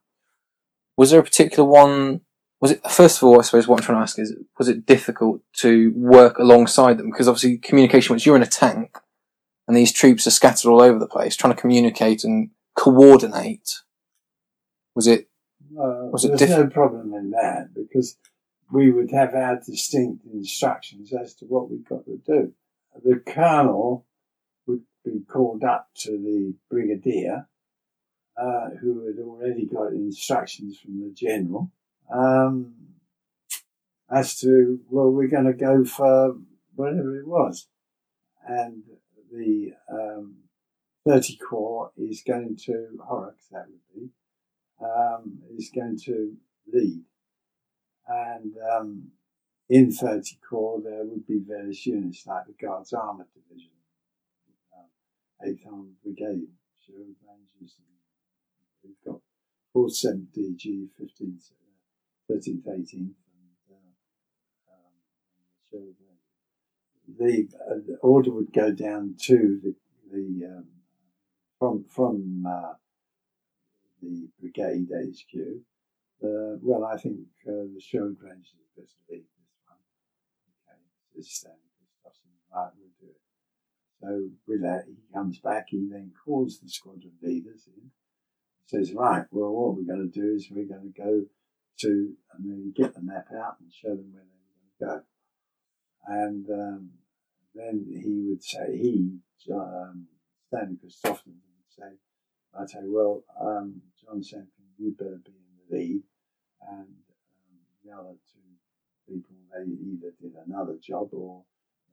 Was 0.98 1.12
there 1.12 1.19
a 1.19 1.24
particular 1.24 1.67
one? 1.67 2.22
Was 2.62 2.72
it 2.72 2.81
first 2.89 3.17
of 3.17 3.24
all? 3.24 3.39
I 3.39 3.43
suppose 3.43 3.67
what 3.67 3.79
I'm 3.79 3.86
trying 3.86 3.98
to 4.00 4.03
ask 4.03 4.19
is, 4.19 4.36
was 4.58 4.67
it 4.67 4.86
difficult 4.86 5.41
to 5.58 5.91
work 5.96 6.38
alongside 6.39 6.98
them? 6.98 7.10
Because 7.10 7.27
obviously, 7.27 7.58
communication. 7.58 8.13
Once 8.13 8.25
you're 8.25 8.36
in 8.36 8.41
a 8.43 8.48
tank, 8.48 8.98
and 9.67 9.77
these 9.77 9.93
troops 9.93 10.27
are 10.27 10.31
scattered 10.31 10.69
all 10.69 10.81
over 10.81 11.00
the 11.00 11.08
place, 11.08 11.36
trying 11.36 11.53
to 11.53 11.62
communicate 11.62 12.24
and 12.24 12.50
coordinate. 12.75 13.69
Was 14.96 15.08
it 15.08 15.29
No, 15.72 16.10
Was 16.12 16.25
it 16.25 16.29
there's 16.29 16.39
diff- 16.41 16.50
no 16.50 16.67
problem 16.67 17.13
in 17.13 17.31
that 17.31 17.69
because 17.74 18.17
we 18.72 18.91
would 18.91 19.12
have 19.12 19.34
our 19.34 19.60
distinct 19.65 20.25
instructions 20.25 21.13
as 21.13 21.34
to 21.36 21.46
what 21.46 21.69
we've 21.69 21.88
got 21.88 22.05
to 22.05 22.17
do. 22.25 22.53
The 23.03 23.22
colonel 23.25 24.06
would 24.68 24.84
be 25.06 25.22
called 25.27 25.63
up 25.63 25.89
to 26.00 26.12
the 26.12 26.56
brigadier, 26.70 27.48
uh, 28.38 28.70
who 28.82 29.06
had 29.08 29.24
already 29.24 29.65
got 29.65 29.94
instructions 29.94 30.79
from 30.79 31.01
the 31.01 31.13
general, 31.13 31.72
um, 32.13 32.74
as 34.10 34.39
to, 34.39 34.79
well, 34.89 35.12
we're 35.12 35.27
going 35.27 35.46
to 35.46 35.53
go 35.53 35.84
for 35.86 36.36
whatever 36.75 37.20
it 37.20 37.27
was. 37.27 37.68
And 38.48 38.84
the 39.32 39.74
um, 39.91 40.36
30 41.08 41.38
Corps 41.38 41.91
is 41.98 42.24
going 42.25 42.58
to, 42.65 42.88
Horrocks, 43.06 43.46
that 43.51 43.65
would 43.68 44.01
be, 44.01 44.10
um, 44.82 45.39
is 45.58 45.70
going 45.74 45.98
to 46.06 46.34
lead. 46.72 47.03
And 48.08 48.56
um, 48.74 49.12
in 49.70 49.92
30 49.92 50.40
Corps, 50.48 50.82
there 50.82 51.06
would 51.06 51.28
be 51.28 51.40
various 51.40 51.86
units 51.86 52.26
like 52.26 52.48
the 52.48 52.54
Guards 52.54 52.92
Armoured 52.92 53.28
Division, 53.34 53.72
um, 54.76 55.48
8th 55.48 55.66
Armoured 55.68 56.02
Brigade, 56.04 56.48
Sherwood 56.86 57.16
Rangers, 57.28 57.76
we've 58.84 58.96
got 59.06 59.22
4th 59.76 60.04
7th 60.04 60.28
DG, 60.36 60.90
15th, 61.00 61.52
uh, 61.52 62.34
13th, 62.34 62.66
18th, 62.66 62.94
and 62.96 63.16
uh, 63.70 63.76
um, 64.72 64.96
Rangers. 65.72 66.16
The, 67.18 67.48
uh, 67.70 67.76
the 67.88 67.98
order 68.02 68.32
would 68.32 68.54
go 68.54 68.72
down 68.72 69.16
to 69.26 69.60
the, 69.64 69.76
the 70.12 70.46
um, 70.46 70.66
from 71.60 71.84
from 71.90 72.46
uh, 72.48 72.74
the 74.02 74.30
brigade 74.40 74.90
HQ. 74.92 75.40
Uh, 76.24 76.58
well, 76.62 76.86
I 76.86 76.98
think 76.98 77.20
uh, 77.48 77.66
the 77.74 77.82
Sherwood 77.82 78.18
Rangers 78.22 78.54
is 78.54 78.70
best 78.78 78.96
to 79.10 79.16
lead 81.20 81.26
this 81.26 81.44
one. 81.44 81.54
Okay, 81.54 81.56
just 81.56 81.56
stand 81.56 81.56
stuff's 82.02 82.20
in 82.24 82.32
the 82.32 82.56
right, 82.56 82.72
we'll 82.78 82.96
do 83.00 83.12
it. 83.12 83.22
So 84.02 84.30
with 84.48 84.62
that, 84.62 84.86
he 84.88 85.14
comes 85.14 85.40
back. 85.40 85.66
He 85.70 85.88
then 85.92 86.12
calls 86.26 86.60
the 86.60 86.70
squadron 86.70 87.14
leaders 87.22 87.68
in. 87.68 87.92
Says, 88.68 88.94
right, 88.94 89.26
well, 89.32 89.52
what 89.52 89.76
we're 89.76 89.84
going 89.84 90.12
to 90.12 90.20
do 90.20 90.36
is 90.36 90.48
we're 90.52 90.68
going 90.68 90.94
to 90.94 91.02
go 91.02 91.26
to, 91.82 92.16
and 92.34 92.46
then 92.46 92.74
get 92.76 92.94
the 92.94 93.02
map 93.02 93.28
out 93.36 93.58
and 93.60 93.72
show 93.74 93.90
them 93.90 94.14
where 94.14 94.24
they're 94.24 94.48
going 94.56 94.72
to 94.78 94.86
go. 94.86 95.02
And 96.06 96.50
um, 96.50 96.90
then 97.56 97.86
he 97.90 98.26
would 98.30 98.44
say, 98.44 98.78
he, 98.78 99.18
um, 99.52 100.08
Stanley 100.48 100.78
Christopherson, 100.80 101.34
would 101.34 101.74
say, 101.76 101.98
I'd 102.60 102.70
say, 102.70 102.86
well, 102.86 103.24
um, 103.42 103.82
John 104.04 104.22
Semken, 104.22 104.70
you 104.78 104.96
better 104.98 105.20
be 105.26 105.32
in 105.32 105.58
the 105.58 105.76
lead, 105.76 106.04
and 106.62 106.88
um, 106.88 107.60
the 107.84 107.92
other 107.92 108.16
two 108.32 109.12
people 109.12 109.36
they 109.66 109.74
either 109.74 110.13
did 110.22 110.34
another 110.46 110.78
job 110.82 111.10
or 111.13 111.44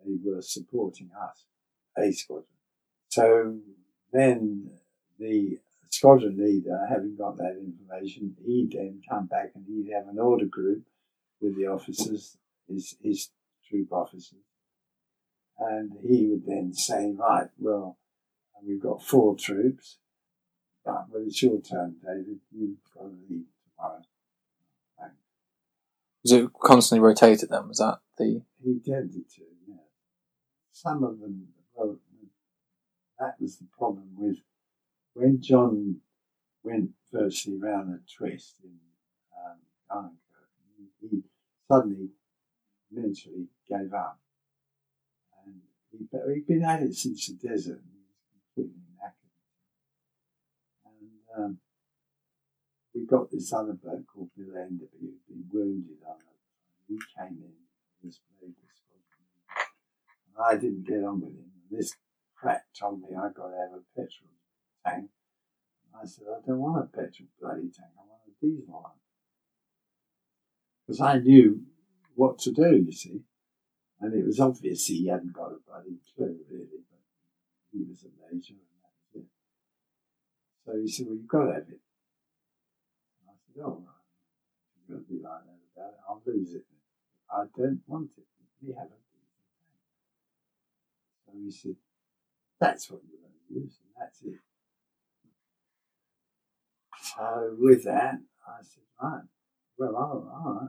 they 0.04 0.16
were 0.24 0.42
supporting 0.42 1.10
us, 1.20 1.44
A 1.98 2.12
squadron. 2.12 2.46
So 3.08 3.58
then 4.12 4.70
the 5.18 5.58
squadron 5.90 6.36
leader, 6.38 6.86
having 6.88 7.16
got 7.16 7.36
that 7.38 7.56
information, 7.58 8.36
he'd 8.44 8.72
then 8.72 9.00
come 9.08 9.26
back 9.26 9.52
and 9.54 9.64
he'd 9.66 9.92
have 9.92 10.08
an 10.08 10.18
order 10.18 10.46
group 10.46 10.84
with 11.40 11.56
the 11.56 11.66
officers, 11.66 12.36
his, 12.68 12.96
his 13.02 13.30
troop 13.68 13.92
officers. 13.92 14.44
And 15.58 15.92
he 16.06 16.26
would 16.26 16.44
then 16.46 16.74
say, 16.74 17.14
right, 17.16 17.48
well, 17.58 17.98
we've 18.66 18.82
got 18.82 19.02
four 19.02 19.36
troops, 19.36 19.98
but 20.84 21.06
well, 21.10 21.22
it's 21.26 21.42
your 21.42 21.60
turn, 21.60 21.96
David. 22.04 22.40
You've 22.52 22.76
got 22.94 23.04
to 23.04 23.16
lead 23.28 23.44
tomorrow. 23.76 24.02
Was 26.26 26.32
it 26.32 26.50
constantly 26.60 27.06
rotated 27.06 27.50
then? 27.50 27.68
Was 27.68 27.78
that 27.78 28.00
the. 28.18 28.42
He 28.60 28.80
tended 28.84 29.30
to, 29.36 29.42
yeah. 29.68 29.76
Some 30.72 31.04
of 31.04 31.20
them, 31.20 31.46
that 33.20 33.34
was 33.40 33.58
the 33.58 33.66
problem 33.78 34.08
with 34.16 34.38
when 35.14 35.40
John 35.40 36.00
went 36.64 36.90
virtually 37.12 37.58
round 37.58 37.94
a 37.94 38.00
twist 38.12 38.56
in 38.64 38.72
um, 39.94 40.18
he, 41.00 41.22
suddenly 41.70 42.08
mentally 42.90 43.46
gave 43.68 43.94
up. 43.94 44.18
And 45.46 45.60
he, 45.92 46.08
he'd 46.34 46.46
been 46.48 46.64
at 46.64 46.82
it 46.82 46.94
since 46.94 47.28
the 47.28 47.34
desert. 47.34 47.82
And 48.56 48.70
um, 51.38 51.58
we 52.96 53.04
got 53.04 53.30
this 53.30 53.52
other 53.52 53.74
bloke 53.74 54.06
called 54.08 54.30
Bill 54.34 54.56
Enderby 54.56 54.96
who'd 55.04 55.28
been 55.28 55.44
wounded 55.52 56.00
on 56.08 56.16
it. 56.16 56.40
He 56.88 56.96
came 57.12 57.36
in, 57.44 57.52
he 58.00 58.06
was 58.08 58.20
played 58.40 58.54
this 58.56 58.80
and 60.36 60.44
I 60.44 60.56
didn't 60.56 60.86
get 60.86 61.04
on 61.04 61.20
with 61.20 61.30
him. 61.30 61.52
And 61.52 61.78
this 61.78 61.92
Pratt 62.34 62.64
told 62.78 63.00
me 63.00 63.08
I 63.16 63.28
got 63.28 63.48
to 63.48 63.56
have 63.56 63.76
a 63.76 63.82
petrol 63.94 64.32
tank. 64.84 65.10
And 65.84 66.02
I 66.02 66.06
said, 66.06 66.24
I 66.28 66.46
don't 66.46 66.58
want 66.58 66.84
a 66.84 66.88
petrol 66.88 67.28
bloody 67.40 67.68
tank, 67.68 67.92
I 67.96 68.04
want 68.08 68.22
a 68.28 68.44
diesel 68.44 68.80
one. 68.80 68.92
Because 70.86 71.00
I 71.00 71.18
knew 71.18 71.62
what 72.14 72.38
to 72.40 72.52
do, 72.52 72.76
you 72.76 72.92
see. 72.92 73.22
And 74.00 74.14
it 74.14 74.24
was 74.24 74.40
obvious 74.40 74.86
he 74.86 75.08
hadn't 75.08 75.32
got 75.32 75.52
a 75.52 75.58
bloody 75.66 75.98
clue, 76.14 76.38
really, 76.50 76.84
but 76.90 77.00
he 77.72 77.84
was 77.84 78.04
a 78.04 78.12
major 78.24 78.52
and 78.52 78.76
that 78.80 78.92
was 79.14 79.22
it. 79.22 79.28
So 80.64 80.80
he 80.80 80.88
said, 80.88 81.06
Well, 81.06 81.16
you've 81.16 81.28
got 81.28 81.44
to 81.46 81.52
have 81.54 81.68
it. 81.68 81.80
Oh, 83.64 83.82
you're 84.88 84.98
going 84.98 85.06
to 85.06 85.12
be 85.12 85.22
like 85.22 85.42
that 85.44 85.60
about 85.74 85.92
it, 85.92 86.00
I'll 86.08 86.22
lose 86.26 86.54
it. 86.54 86.64
I 87.30 87.44
don't 87.56 87.80
want 87.86 88.10
it. 88.16 88.24
We 88.62 88.72
have 88.74 88.86
a. 88.86 88.96
So 91.24 91.32
he 91.42 91.50
said, 91.50 91.76
that's 92.60 92.90
what 92.90 93.00
you're 93.08 93.20
going 93.20 93.32
to 93.48 93.54
use, 93.54 93.78
and 93.82 93.92
that's 93.98 94.22
it. 94.22 94.40
So 97.02 97.56
with 97.58 97.84
that, 97.84 98.20
I 98.46 98.62
said, 98.62 98.84
right, 99.02 99.22
well, 99.78 99.96
all 99.96 100.58
right, 100.60 100.68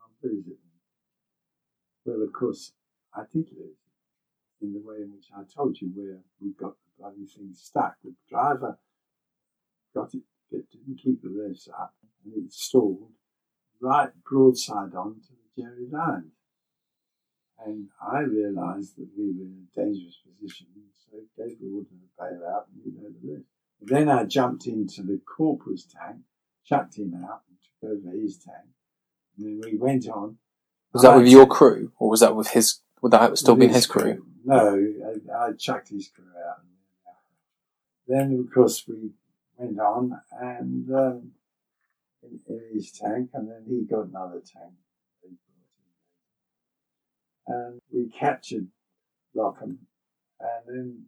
I'll 0.00 0.30
lose 0.30 0.46
it. 0.46 0.58
Well, 2.04 2.22
of 2.22 2.32
course, 2.32 2.72
I 3.14 3.22
did 3.32 3.48
lose 3.56 3.76
it 3.86 4.64
in 4.64 4.72
the 4.72 4.80
way 4.80 4.96
in 5.02 5.12
which 5.12 5.26
I 5.36 5.42
told 5.54 5.80
you, 5.80 5.88
where 5.94 6.20
we 6.40 6.52
got 6.52 6.72
the 6.72 7.02
bloody 7.02 7.26
thing 7.26 7.52
stuck. 7.54 7.96
The 8.02 8.14
driver 8.28 8.78
got 9.94 10.14
it, 10.14 10.22
it 10.52 10.70
didn't 10.70 11.00
keep 11.02 11.22
the 11.22 11.28
revs 11.28 11.68
up, 11.78 11.94
and 12.24 12.34
it 12.44 12.52
stalled 12.52 13.10
right 13.80 14.10
broadside 14.28 14.94
on 14.94 15.20
to 15.20 15.32
the 15.32 15.62
Jerry 15.62 15.88
Lines. 15.90 16.32
And 17.64 17.88
I 18.00 18.20
realised 18.20 18.96
that 18.96 19.08
we 19.16 19.26
were 19.26 19.44
in 19.44 19.66
a 19.70 19.80
dangerous 19.80 20.18
position, 20.24 20.66
so 21.10 21.18
gave 21.36 21.58
the 21.60 21.68
order 21.74 21.88
to 21.90 22.08
bail 22.18 22.48
out, 22.54 22.66
and 22.72 22.82
you 22.84 23.00
know 23.00 23.08
the 23.08 23.34
rest. 23.34 23.46
Then 23.80 24.08
I 24.08 24.24
jumped 24.24 24.66
into 24.66 25.02
the 25.02 25.20
corporal's 25.26 25.84
tank, 25.84 26.18
chucked 26.64 26.98
him 26.98 27.14
out, 27.24 27.42
and 27.48 27.58
took 27.80 27.90
over 27.90 28.16
his 28.16 28.38
tank. 28.38 28.68
And 29.36 29.46
then 29.46 29.70
we 29.72 29.76
went 29.76 30.08
on. 30.08 30.38
Was 30.92 31.02
that 31.02 31.16
with 31.16 31.28
your 31.28 31.46
crew? 31.46 31.92
Or 31.98 32.10
was 32.10 32.20
that 32.20 32.36
with 32.36 32.48
his. 32.48 32.80
Would 33.00 33.12
that 33.12 33.36
still 33.38 33.56
be 33.56 33.66
his 33.66 33.86
crew? 33.86 34.24
No, 34.44 34.78
I, 35.34 35.46
I 35.46 35.52
chucked 35.52 35.88
his 35.88 36.08
crew 36.08 36.24
out. 36.48 36.58
Then, 38.06 38.44
of 38.46 38.54
course, 38.54 38.84
we 38.86 39.10
went 39.56 39.78
on 39.78 40.20
and 40.40 40.90
um, 40.94 41.32
in, 42.22 42.40
in 42.48 42.60
his 42.74 42.92
tank, 42.92 43.30
and 43.34 43.48
then 43.48 43.64
he 43.68 43.84
got 43.84 44.06
another 44.06 44.40
tank. 44.40 44.74
And 47.46 47.80
we 47.92 48.08
captured 48.08 48.68
Lochem, 49.36 49.78
and 50.38 50.66
then 50.66 51.06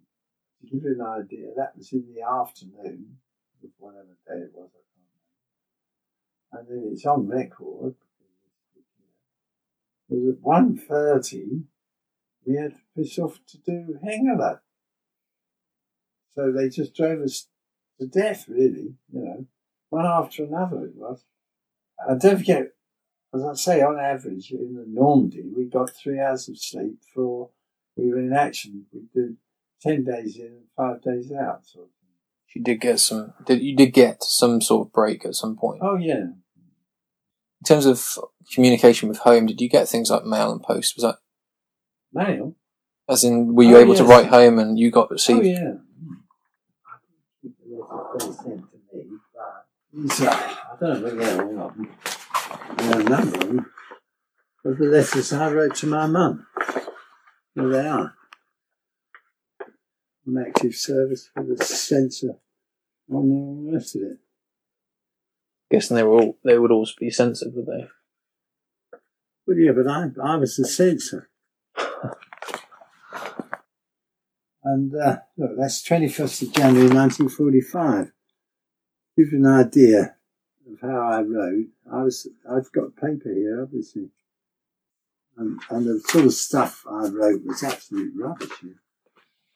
to 0.61 0.67
give 0.67 0.83
you 0.83 0.97
an 0.99 1.07
idea, 1.07 1.49
that 1.57 1.77
was 1.77 1.93
in 1.93 2.07
the 2.15 2.23
afternoon 2.23 3.19
of 3.63 3.71
whatever 3.79 4.17
day 4.27 4.45
it 4.45 4.53
was, 4.55 4.71
I. 4.75 6.59
And 6.59 6.69
then 6.69 6.91
it's 6.93 7.07
on 7.07 7.29
record. 7.29 7.95
It 10.11 10.15
was 10.15 10.35
at 10.35 10.43
1.30 10.43 11.65
we 12.47 12.57
had 12.57 12.73
to 12.73 12.81
push 12.95 13.19
off 13.19 13.39
to 13.49 13.59
do 13.59 13.99
Hengelo. 14.05 14.61
So 16.35 16.53
they 16.53 16.69
just 16.69 16.95
drove 16.95 17.23
us 17.23 17.49
to 18.01 18.07
death, 18.07 18.47
really, 18.49 18.95
you 19.13 19.21
know, 19.25 19.47
one 19.91 20.07
after 20.07 20.45
another 20.45 20.85
it 20.87 20.95
was. 20.95 21.25
And 22.07 22.21
don't 22.21 22.39
forget, 22.39 22.69
as 23.35 23.45
I 23.45 23.55
say, 23.55 23.83
on 23.83 23.99
average 23.99 24.51
in 24.51 24.75
the 24.75 24.85
Normandy, 24.87 25.43
we 25.57 25.65
got 25.67 25.91
three 25.91 26.21
hours 26.21 26.49
of 26.49 26.59
sleep 26.59 26.99
for, 27.15 27.51
we 27.97 28.11
were 28.11 28.19
in 28.19 28.33
action. 28.33 28.87
We 28.93 29.03
did 29.15 29.37
10 29.83 30.05
days 30.05 30.37
in 30.39 30.47
and 30.47 30.65
five 30.77 31.03
days 31.03 31.31
out. 31.33 31.67
Sort 31.67 31.85
of. 31.87 31.91
You 32.55 32.63
did 32.63 32.81
get 32.81 33.01
some. 33.01 33.35
Did 33.47 33.63
you 33.63 33.75
did 33.77 33.93
get 33.93 34.23
some 34.23 34.61
sort 34.61 34.87
of 34.87 34.93
break 34.93 35.25
at 35.27 35.35
some 35.35 35.57
point? 35.57 35.81
Oh, 35.83 35.97
yeah. 35.97 36.15
In 36.21 37.65
terms 37.67 37.85
of 37.87 38.07
communication 38.55 39.09
with 39.09 39.19
home, 39.19 39.47
did 39.47 39.61
you 39.61 39.69
get 39.69 39.89
things 39.89 40.09
like 40.11 40.25
mail 40.25 40.53
and 40.53 40.63
post? 40.63 40.95
Was 40.97 41.03
that 41.03 41.17
Mail? 42.13 42.55
as 43.09 43.25
in? 43.25 43.55
Were 43.55 43.65
you 43.65 43.77
Oh, 43.77 43.81
able 43.81 43.95
to 43.97 44.05
write 44.05 44.27
home 44.27 44.59
and 44.61 44.79
you 44.79 44.91
got 44.93 45.11
received? 45.11 45.41
Oh, 45.41 45.43
yeah. 45.43 45.73
I 46.87 46.97
think 47.43 47.55
the 47.59 47.77
letters 47.77 48.04
they 48.19 48.27
sent 48.27 48.71
to 48.71 48.97
me, 48.97 49.19
but 49.35 49.67
these 49.93 50.21
are, 50.23 50.31
I 50.31 50.77
don't 50.81 51.03
know 51.03 51.05
whether 51.05 51.17
they're 51.17 51.43
all 51.43 51.69
of 51.69 51.77
them. 51.77 51.91
There 52.77 52.97
are 52.97 53.01
a 53.01 53.05
number 53.05 53.39
of 53.39 53.47
them. 53.47 53.71
Of 54.65 54.79
the 54.79 54.87
letters 54.87 55.33
I 55.33 55.53
wrote 55.53 55.75
to 55.77 55.87
my 55.87 56.07
mum. 56.07 56.47
There 57.55 57.69
they 57.69 57.87
are. 57.87 58.15
On 60.27 60.39
active 60.39 60.75
service 60.75 61.29
for 61.35 61.45
the 61.45 61.63
censor 61.63 62.37
and 63.09 63.17
all 63.17 63.67
the 63.67 63.73
rest 63.75 63.95
of 63.97 64.03
it. 64.03 64.19
Guessing 65.71 65.97
they 65.97 66.03
were 66.03 66.19
all. 66.21 66.39
They 66.45 66.59
would 66.59 66.71
all 66.71 66.89
be 66.99 67.11
censored, 67.11 67.53
would 67.55 67.67
they? 67.67 67.89
Well, 69.47 69.59
yeah, 69.59 69.73
but 69.73 69.87
I, 69.87 70.09
I 70.23 70.37
was 70.37 70.57
the 70.57 70.67
censor. 70.67 71.29
And 74.65 74.95
uh, 74.95 75.19
look, 75.37 75.53
that's 75.59 75.87
21st 75.87 76.43
of 76.43 76.53
January 76.55 76.89
1945. 76.89 78.13
Give 79.17 79.33
you 79.33 79.39
an 79.39 79.47
idea 79.47 80.17
of 80.67 80.81
how 80.81 81.01
I 81.01 81.21
wrote. 81.21 81.67
I 81.93 82.03
was, 82.03 82.27
I've 82.51 82.73
got 82.73 82.97
paper 82.97 83.33
here, 83.33 83.63
obviously. 83.63 84.09
And, 85.37 85.61
and 85.69 85.87
the 85.87 86.01
sort 86.01 86.25
of 86.25 86.33
stuff 86.33 86.85
I 86.91 87.09
wrote 87.09 87.45
was 87.45 87.63
absolute 87.63 88.13
rubbish. 88.17 88.51
here. 88.63 88.81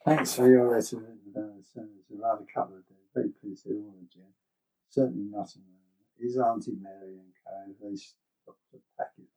Thanks 0.05 0.35
for 0.35 0.49
your 0.49 0.71
letter. 0.71 0.97
written 0.97 1.33
down 1.35 1.63
the. 1.75 1.83
A 1.83 2.21
rather 2.21 2.45
couple 2.53 2.77
of 2.77 2.87
days. 2.89 2.99
Very 3.15 3.31
pleased 3.41 3.65
to 3.65 3.71
hear 3.71 3.79
all 3.79 3.95
you. 4.15 4.23
Certainly 4.91 5.31
not 5.31 5.49
in 5.55 6.25
His 6.25 6.37
Auntie 6.37 6.77
Mary 6.81 7.19
and 7.19 7.33
Co. 7.45 7.89
They 7.89 7.97
stopped 7.97 8.59
the 8.73 8.81
packet. 8.97 9.29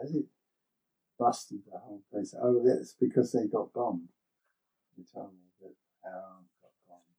Has 0.00 0.14
it 0.14 0.26
busted 1.18 1.60
the 1.70 1.78
whole 1.78 2.02
place? 2.12 2.34
Oh, 2.40 2.62
that's 2.64 2.94
because 2.98 3.32
they 3.32 3.46
got 3.46 3.72
bombed. 3.72 4.08
They 4.96 5.04
told 5.08 5.32
me 5.32 5.48
that 5.60 5.74
our 6.04 6.36
aunt 6.36 6.48
got 6.60 6.74
bombed. 6.88 7.18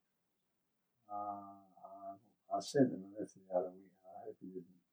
Uh, 1.09 2.55
I 2.55 2.59
sent 2.61 2.91
them 2.91 3.03
a 3.03 3.19
letter 3.19 3.39
the 3.47 3.55
other 3.55 3.71
week. 3.73 3.97
I 4.05 4.25
hope 4.25 4.37
he 4.41 4.47
didn't 4.47 4.83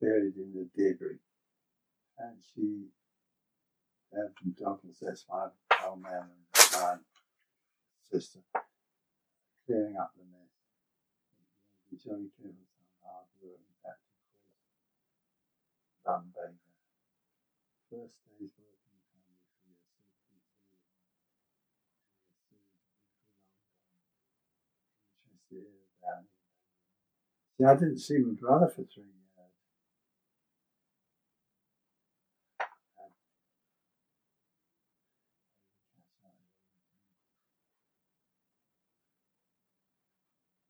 buried 0.00 0.36
in 0.36 0.52
the 0.52 0.68
debris. 0.76 1.18
And 2.18 2.36
she, 2.54 2.88
Evan 4.12 4.54
Douglas, 4.58 4.98
that's 5.00 5.24
my 5.28 5.48
old 5.88 6.02
man 6.02 6.28
and 6.30 6.72
my 6.72 6.94
sister, 8.10 8.40
clearing 9.66 9.96
up 9.96 10.12
the 10.16 10.24
mess. 10.30 10.52
Be 11.90 11.96
jolly 11.96 12.30
careful, 12.36 12.68
some 12.76 12.92
hard 13.02 13.26
work, 13.42 13.58
back 13.82 13.98
to. 13.98 14.12
First 17.90 18.14
day's 18.26 18.52
working 18.58 18.98
family 19.08 19.38
for 19.54 19.70
your 19.70 19.78
CPT. 19.80 20.82
Interested 25.30 25.80
about 26.02 26.24
it. 26.24 26.34
See, 27.56 27.64
I 27.64 27.74
didn't 27.74 27.98
see 27.98 28.18
my 28.18 28.34
brother 28.34 28.66
for 28.66 28.82
three 28.82 29.04
years. 29.04 29.14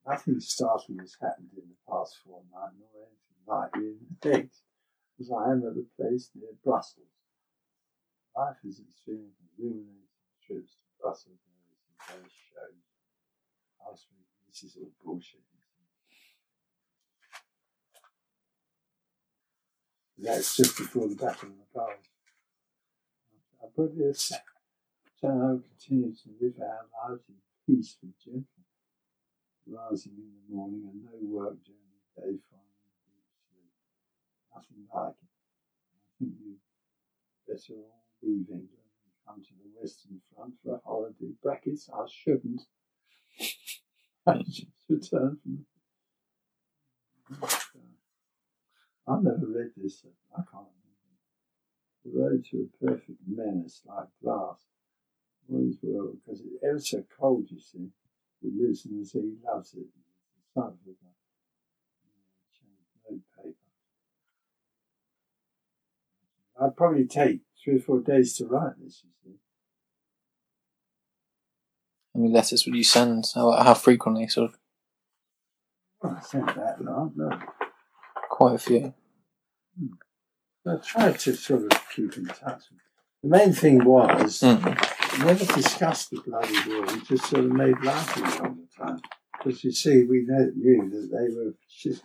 Nothing 0.06 0.38
startling 0.38 0.98
has 0.98 1.16
happened 1.18 1.48
in 1.56 1.62
the 1.64 1.90
past 1.90 2.18
fortnight, 2.26 2.76
nor 2.76 3.68
anything 3.74 3.96
the 4.22 4.28
next, 4.28 4.60
as 5.18 5.30
I 5.30 5.52
am 5.52 5.64
at 5.66 5.74
the 5.74 5.86
place 5.96 6.28
near 6.34 6.50
Brussels. 6.62 7.06
Life 8.36 8.56
is 8.68 8.80
extremely 8.86 9.32
illuminating 9.58 10.04
trips 10.46 10.72
to 10.72 10.84
Brussels 11.00 11.40
and 11.48 12.20
those 12.20 12.30
shows. 12.30 14.06
This 14.46 14.64
is 14.64 14.76
all 14.76 14.90
bullshit. 15.02 15.40
That's 20.18 20.56
just 20.56 20.76
before 20.78 21.08
the 21.08 21.16
Battle 21.16 21.48
of 21.48 21.56
the 21.58 21.66
Bulge. 21.74 22.10
I 23.62 23.66
put 23.74 23.98
this 23.98 24.32
somehow 25.20 25.58
continue 25.78 26.12
to 26.12 26.28
live 26.40 26.54
our 26.60 27.10
lives 27.10 27.24
in 27.28 27.34
peace 27.66 27.96
with 28.02 28.12
gentleness 28.22 28.48
rising 29.66 30.12
in 30.16 30.28
the 30.36 30.54
morning 30.54 30.84
and 30.90 31.02
no 31.04 31.16
work 31.22 31.56
during 31.64 31.88
the 31.88 32.20
day, 32.20 32.38
finding 32.50 32.84
deep 33.08 33.24
sleep. 33.48 33.72
Nothing 34.52 34.84
like 34.92 35.16
it. 35.16 35.32
I 35.96 36.10
think 36.18 36.32
you 36.44 36.56
better 37.48 37.80
all 37.80 38.04
leave 38.22 38.48
England 38.48 38.68
and 38.68 39.14
come 39.26 39.42
to 39.42 39.54
the 39.56 39.80
Western 39.80 40.20
Front 40.34 40.54
for 40.62 40.76
a 40.76 40.80
holiday. 40.84 41.32
Brackets, 41.42 41.88
I 41.92 42.04
shouldn't. 42.08 42.62
I 44.26 44.42
just 44.42 44.66
returned 44.88 45.38
from. 45.42 45.66
I've 49.06 49.22
never 49.22 49.46
read 49.46 49.70
this. 49.76 50.04
I 50.32 50.42
can't 50.50 50.66
remember. 50.66 50.74
The 52.04 52.10
road 52.18 52.44
to 52.50 52.68
a 52.68 52.86
perfect 52.86 53.18
menace 53.26 53.82
like 53.86 54.08
glass. 54.22 54.60
Always 55.50 55.76
will, 55.82 56.14
because 56.14 56.40
it's 56.40 56.64
ever 56.64 56.78
so 56.80 57.04
cold, 57.20 57.50
you 57.50 57.60
see 57.60 57.90
He 58.40 58.50
lives 58.50 58.86
in 58.86 58.98
the 58.98 59.04
sea 59.04 59.20
he 59.20 59.36
loves 59.46 59.74
it. 59.74 59.86
The 59.92 60.42
son 60.54 60.68
of 60.68 60.78
a 60.86 60.88
note 63.12 63.20
paper. 63.36 63.54
I'd 66.60 66.76
probably 66.76 67.06
take 67.06 67.40
three 67.62 67.76
or 67.76 67.80
four 67.80 68.00
days 68.00 68.36
to 68.38 68.46
write 68.46 68.78
this, 68.82 69.02
you 69.04 69.10
see. 69.22 69.38
How 72.14 72.20
many 72.20 72.32
letters 72.32 72.64
would 72.64 72.74
you 72.74 72.84
send? 72.84 73.26
How, 73.34 73.50
how 73.52 73.74
frequently, 73.74 74.28
sort 74.28 74.50
of? 74.50 74.58
Well, 76.02 76.16
I 76.18 76.22
sent 76.22 76.46
that 76.54 76.82
long, 76.82 77.12
no. 77.16 77.38
Quite 78.34 78.54
a 78.56 78.58
few. 78.58 78.94
I 80.66 80.76
tried 80.84 81.20
to 81.20 81.36
sort 81.36 81.72
of 81.72 81.88
keep 81.94 82.16
in 82.16 82.26
touch. 82.26 82.64
The 83.22 83.28
main 83.28 83.52
thing 83.52 83.84
was, 83.84 84.40
Mm. 84.40 85.24
never 85.24 85.44
discussed 85.44 86.10
the 86.10 86.20
bloody 86.20 86.52
war. 86.68 86.82
We 86.84 87.00
just 87.02 87.26
sort 87.26 87.44
of 87.44 87.52
made 87.52 87.80
laugh 87.84 88.16
at 88.18 88.40
all 88.40 88.54
the 88.54 88.66
time. 88.76 89.00
Because 89.38 89.62
you 89.62 89.70
see, 89.70 90.02
we 90.02 90.26
knew 90.26 90.90
that 90.90 91.10
they 91.12 91.32
were 91.32 91.54
shit, 91.68 92.02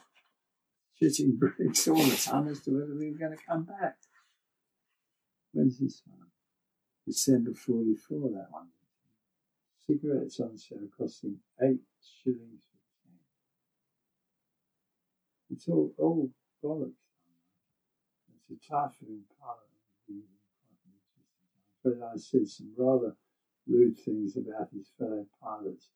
shitting 1.01 1.39
bricks 1.39 1.87
all 1.87 1.95
the 1.97 2.15
time 2.15 2.47
as 2.47 2.61
to 2.61 2.71
whether 2.77 2.93
we 2.93 3.09
were 3.09 3.17
going 3.17 3.35
to 3.35 3.43
come 3.43 3.63
back. 3.63 3.97
When's 5.51 5.79
this 5.79 6.03
one? 6.05 6.27
December 7.07 7.55
44, 7.55 8.29
that 8.29 8.51
one. 8.51 8.69
Cigarettes 9.87 10.39
on 10.39 10.55
sale 10.59 10.89
costing 10.95 11.39
eight 11.59 11.81
shillings 12.23 12.61
It's 15.51 15.67
all, 15.67 15.93
all 15.97 16.29
bollocks. 16.63 16.93
It's 18.35 18.51
a 18.51 18.69
typhoon 18.69 19.23
pilot. 19.39 20.23
But 21.83 21.93
I 22.03 22.17
said 22.17 22.47
some 22.47 22.73
rather 22.77 23.15
rude 23.67 23.97
things 23.99 24.35
about 24.35 24.69
his 24.73 24.91
fellow 24.97 25.25
pilots, 25.41 25.89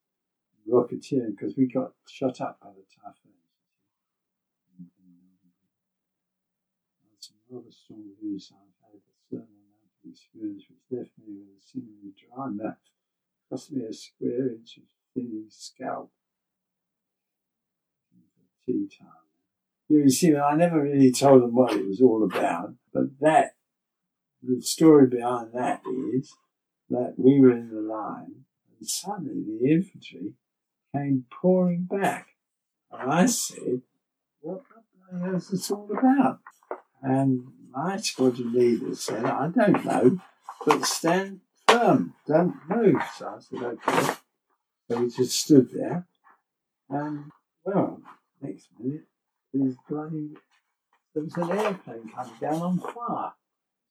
rocketeering, 0.70 1.36
because 1.38 1.58
we 1.58 1.68
got 1.68 1.94
shut 2.08 2.40
up 2.42 2.60
by 2.62 2.70
the 2.70 2.86
typhoon. 2.96 3.34
Some 7.20 7.38
rather 7.50 7.72
strong 7.72 8.04
views 8.22 8.52
I've 8.54 8.92
had 8.92 9.00
a 9.00 9.14
certain 9.30 9.48
amount 9.48 9.84
of 10.04 10.12
experience 10.12 10.64
which 10.70 11.00
left 11.00 11.12
me 11.18 11.36
with 11.36 11.58
a 11.58 11.62
seemingly 11.62 12.14
dry 12.18 12.48
mouth, 12.48 12.78
cost 13.50 13.72
me 13.72 13.84
a 13.86 13.94
square 13.94 14.50
inch 14.50 14.78
of 14.78 14.84
thinning 15.14 15.46
scalp. 15.50 16.12
Tea 18.66 18.88
time. 18.98 19.23
You 19.90 20.10
see, 20.10 20.36
I 20.36 20.56
never 20.56 20.82
really 20.82 21.12
told 21.12 21.44
them 21.44 21.54
what 21.54 21.74
it 21.74 21.86
was 21.86 22.02
all 22.02 22.24
about, 22.24 22.74
but 22.94 23.20
that 23.20 23.56
the 24.42 24.62
story 24.62 25.08
behind 25.08 25.52
that 25.54 25.82
is 25.86 26.34
that 26.90 27.16
we 27.18 27.40
were 27.40 27.52
in 27.52 27.70
the 27.70 27.82
line 27.82 28.46
and 28.80 28.88
suddenly 28.88 29.44
the 29.46 29.72
infantry 29.72 30.34
came 30.94 31.26
pouring 31.32 31.84
back. 31.84 32.28
And 32.92 33.12
I 33.12 33.26
said, 33.26 33.82
What 34.42 34.62
the 35.12 35.20
hell 35.20 35.36
is 35.36 35.50
this 35.50 35.72
all 35.72 35.90
about? 35.98 36.40
And 37.02 37.48
my 37.72 37.98
squadron 37.98 38.54
leader 38.54 38.96
said, 38.96 39.26
I 39.26 39.48
don't 39.48 39.86
know, 39.86 40.20
but 40.66 40.86
stand 40.86 41.42
firm, 41.68 42.14
don't 42.28 42.56
move. 42.70 43.02
So 43.18 43.28
I 43.28 43.40
said, 43.40 43.64
Okay. 43.64 44.14
So 44.90 45.02
we 45.02 45.10
just 45.10 45.40
stood 45.40 45.70
there. 45.72 46.06
And, 46.90 47.32
well, 47.64 48.02
next 48.42 48.68
minute, 48.78 49.06
bloody, 49.88 50.32
there 51.14 51.24
was 51.24 51.36
an 51.36 51.52
airplane 51.52 52.10
coming 52.14 52.34
down 52.40 52.62
on 52.62 52.80
fire 52.80 53.34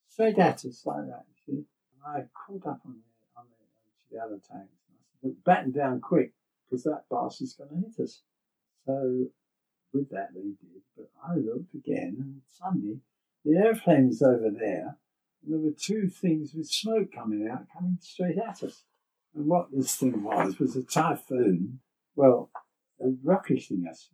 straight 0.08 0.38
at 0.38 0.64
us 0.64 0.82
like 0.84 1.06
that, 1.06 1.24
you 1.28 1.54
see. 1.54 1.64
And 1.94 2.04
I 2.06 2.24
caught 2.34 2.66
up 2.66 2.80
on 2.84 2.96
the, 2.96 3.40
on 3.40 3.46
the, 3.48 4.16
the 4.16 4.22
other 4.22 4.40
tanks. 4.50 4.50
And 4.88 4.96
I 4.98 5.04
said, 5.20 5.28
Look, 5.28 5.44
batten 5.44 5.72
down 5.72 6.00
quick, 6.00 6.32
because 6.68 6.84
that 6.84 7.04
bastard's 7.10 7.54
going 7.54 7.70
to 7.70 7.76
hit 7.76 8.04
us. 8.04 8.22
So 8.86 9.26
with 9.92 10.10
that 10.10 10.30
they 10.34 10.40
did, 10.40 10.82
but 10.96 11.10
I 11.22 11.36
looked 11.36 11.74
again 11.74 12.16
and 12.18 12.40
suddenly 12.48 13.00
the 13.44 13.56
airplane 13.56 14.08
was 14.08 14.22
over 14.22 14.50
there 14.50 14.96
and 15.44 15.52
there 15.52 15.60
were 15.60 15.76
two 15.76 16.08
things 16.08 16.54
with 16.54 16.68
smoke 16.68 17.12
coming 17.12 17.48
out, 17.48 17.66
coming 17.72 17.98
straight 18.00 18.38
at 18.38 18.62
us. 18.62 18.84
And 19.34 19.46
what 19.46 19.68
this 19.72 19.96
thing 19.96 20.22
was, 20.22 20.58
was 20.58 20.76
a 20.76 20.82
typhoon, 20.82 21.80
well, 22.14 22.50
rocketing 23.22 23.86
us. 23.90 24.08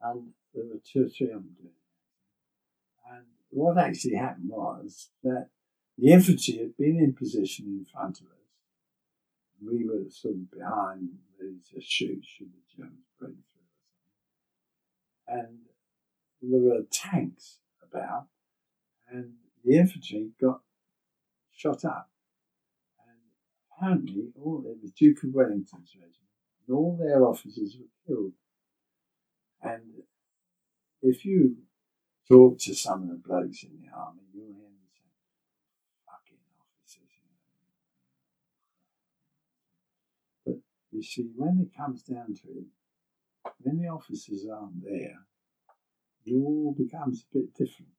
And 0.00 0.32
there 0.54 0.64
were 0.64 0.80
two 0.84 1.06
or 1.06 1.08
three 1.08 1.30
of 1.30 1.42
them. 1.42 1.72
And 3.10 3.26
what 3.50 3.78
actually 3.78 4.14
happened 4.14 4.50
was 4.50 5.10
that 5.22 5.48
the 5.96 6.12
infantry 6.12 6.58
had 6.58 6.76
been 6.76 6.98
in 6.98 7.12
position 7.14 7.66
in 7.66 7.84
front 7.84 8.20
of 8.20 8.26
us. 8.26 8.32
We 9.60 9.84
were 9.84 10.08
sort 10.10 10.34
of 10.34 10.50
behind, 10.50 11.08
ready 11.40 11.56
to 11.74 11.80
shoot 11.80 12.24
should 12.24 12.52
the 12.52 12.76
Germans 12.76 13.10
break 13.18 13.32
through. 13.32 13.64
And 15.26 15.58
there 16.40 16.60
were 16.60 16.84
tanks 16.90 17.58
about, 17.82 18.28
and 19.10 19.34
the 19.64 19.76
infantry 19.76 20.30
got 20.40 20.60
shot 21.50 21.84
up. 21.84 22.10
And 23.08 23.18
apparently, 23.72 24.28
all 24.40 24.62
was 24.80 24.92
Duke 24.92 25.24
of 25.24 25.34
Wellington's 25.34 25.96
regiment, 25.96 26.14
and 26.66 26.76
all 26.76 26.96
their 26.96 27.26
officers 27.26 27.76
were 27.76 27.90
killed. 28.06 28.34
And 29.62 30.02
if 31.02 31.24
you 31.24 31.56
talk 32.28 32.58
to 32.60 32.74
some 32.74 33.02
of 33.02 33.08
the 33.08 33.14
blokes 33.14 33.62
in 33.64 33.80
the 33.80 33.96
army, 33.96 34.22
you'll 34.32 34.46
hear 34.46 34.62
them 34.62 34.88
say, 34.94 35.02
fucking 36.06 36.38
officers. 36.60 37.02
But 40.44 40.56
you 40.92 41.02
see, 41.02 41.30
when 41.36 41.58
it 41.60 41.76
comes 41.76 42.02
down 42.02 42.34
to 42.34 42.48
it, 42.48 42.66
when 43.60 43.78
the 43.78 43.88
officers 43.88 44.46
aren't 44.50 44.84
there, 44.84 45.26
it 46.24 46.34
all 46.34 46.74
becomes 46.76 47.24
a 47.24 47.38
bit 47.38 47.54
different 47.54 47.92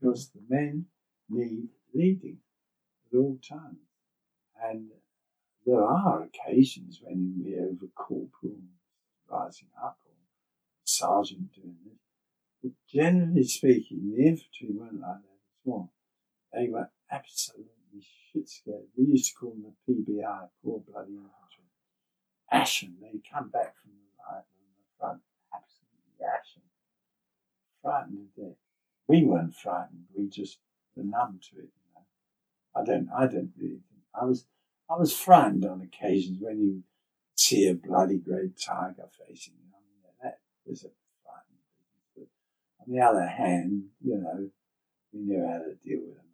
because 0.00 0.30
the 0.30 0.42
men 0.48 0.86
need 1.28 1.68
leading 1.94 2.38
at 3.10 3.18
all 3.18 3.38
times. 3.48 3.78
And 4.62 4.90
there 5.64 5.82
are 5.82 6.24
occasions 6.24 7.00
when 7.02 7.34
you 7.36 7.44
hear 7.44 7.70
of 7.70 7.78
a 7.82 7.88
corporal 7.94 8.60
rising 9.28 9.68
up 9.82 9.98
sergeant 10.84 11.52
doing 11.54 11.76
this. 11.84 11.98
But 12.62 12.72
generally 12.88 13.44
speaking, 13.44 14.12
the 14.14 14.24
infantry 14.24 14.68
weren't 14.70 15.00
like 15.00 15.22
that 15.22 15.70
at 15.70 15.70
all. 15.70 15.92
They 16.52 16.68
were 16.68 16.90
absolutely 17.10 18.06
shit 18.32 18.48
scared. 18.48 18.86
We 18.96 19.06
used 19.06 19.32
to 19.32 19.38
call 19.38 19.50
them 19.50 19.74
the 19.86 19.92
PBI, 19.92 20.48
poor 20.62 20.80
bloody 20.80 21.12
infantry. 21.12 21.64
Ashen. 22.50 22.96
They 23.00 23.20
come 23.32 23.48
back 23.48 23.74
from 23.80 23.92
the 23.92 24.08
right 24.28 24.44
on 24.44 24.62
the 24.76 24.98
front, 24.98 25.20
absolutely 25.52 26.20
ashen. 26.22 26.62
Frightened 27.82 28.28
death. 28.36 28.58
We 29.08 29.24
weren't 29.24 29.54
frightened. 29.54 30.04
We 30.14 30.28
just 30.28 30.58
were 30.94 31.02
numb 31.02 31.40
to 31.50 31.58
it. 31.58 31.70
You 31.72 31.88
know? 31.94 32.04
I 32.76 32.84
don't. 32.84 33.08
I 33.10 33.26
don't 33.26 33.52
really 33.58 33.80
think. 33.88 34.04
I 34.14 34.24
was. 34.24 34.46
I 34.90 34.96
was 34.96 35.16
frightened 35.16 35.64
on 35.64 35.80
occasions 35.80 36.38
when 36.40 36.60
you 36.60 36.82
see 37.34 37.66
a 37.66 37.74
bloody 37.74 38.18
great 38.18 38.58
tiger 38.58 39.08
facing 39.26 39.54
you. 40.66 40.76
I 40.76 41.38
mean, 41.50 41.60
that 41.66 42.16
was 42.16 42.16
a 42.16 42.20
On 42.80 42.94
the 42.94 43.00
other 43.00 43.26
hand, 43.26 43.84
you 44.00 44.16
know, 44.16 44.48
we 45.12 45.20
knew 45.20 45.46
how 45.46 45.58
to 45.58 45.74
deal 45.84 46.00
with 46.06 46.16
them. 46.16 46.26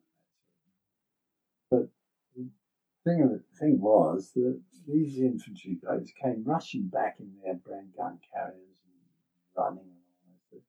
But 1.71 1.89
the 2.37 2.49
thing, 3.05 3.23
of 3.23 3.31
the 3.31 3.43
thing 3.59 3.81
was 3.81 4.33
that 4.35 4.61
these 4.87 5.19
infantry 5.19 5.79
guys 5.85 6.13
came 6.23 6.45
rushing 6.45 6.89
back 6.89 7.17
in 7.21 7.33
their 7.45 7.55
brand 7.55 7.89
gun 7.97 8.19
carriers 8.33 8.79
and 8.85 9.57
running 9.57 9.85
and. 9.85 10.63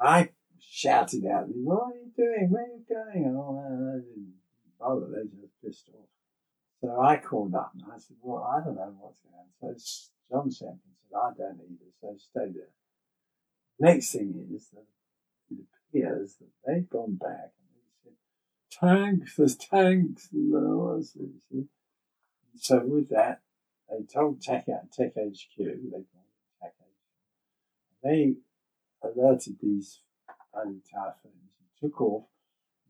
I 0.00 0.30
shouted 0.58 1.24
out, 1.26 1.46
What 1.48 1.82
are 1.82 1.94
you 1.94 2.10
doing? 2.16 2.48
Where 2.50 2.64
are 2.64 2.66
you 2.66 2.84
going? 2.88 3.24
And 3.24 3.36
all 3.36 3.54
that. 3.62 4.02
They 4.02 4.08
didn't 4.08 4.34
bother, 4.78 5.06
they 5.06 5.28
just 5.40 5.52
pissed 5.64 5.90
off. 5.94 6.08
So 6.80 7.00
I 7.00 7.16
called 7.18 7.54
up 7.54 7.72
and 7.74 7.84
I 7.92 7.98
said, 7.98 8.16
Well, 8.20 8.42
I 8.42 8.64
don't 8.64 8.74
know 8.74 8.94
what's 8.98 9.20
going 9.20 9.36
on. 9.36 9.78
So 9.78 9.78
John 10.32 10.48
Semken 10.48 10.54
said, 10.54 11.14
I 11.14 11.30
don't 11.36 11.60
either, 11.60 11.92
so 12.00 12.16
stay 12.16 12.52
there. 12.54 12.72
Next 13.78 14.12
thing 14.12 14.48
is 14.54 14.68
that 14.72 14.86
it 15.50 15.58
appears 15.90 16.36
that 16.40 16.48
they've 16.66 16.88
gone 16.88 17.16
back 17.16 17.52
and 17.52 17.68
they 17.76 17.86
said, 18.02 18.16
Tanks, 18.70 19.36
there's 19.36 19.56
tanks. 19.56 20.30
And 20.32 20.48
you. 21.50 21.68
So 22.56 22.82
with 22.86 23.10
that, 23.10 23.42
they 23.90 24.04
told 24.04 24.40
Tech, 24.40 24.64
Tac 24.66 25.12
HQ, 25.16 25.58
they 25.58 25.64
called 25.64 26.06
it 26.06 26.60
Tac 26.62 26.74
HQ, 26.80 28.02
they 28.02 28.34
alerted 29.02 29.58
these 29.60 30.00
bloody 30.54 30.80
typhoons 30.90 31.52
and 31.58 31.68
took 31.78 32.00
off. 32.00 32.24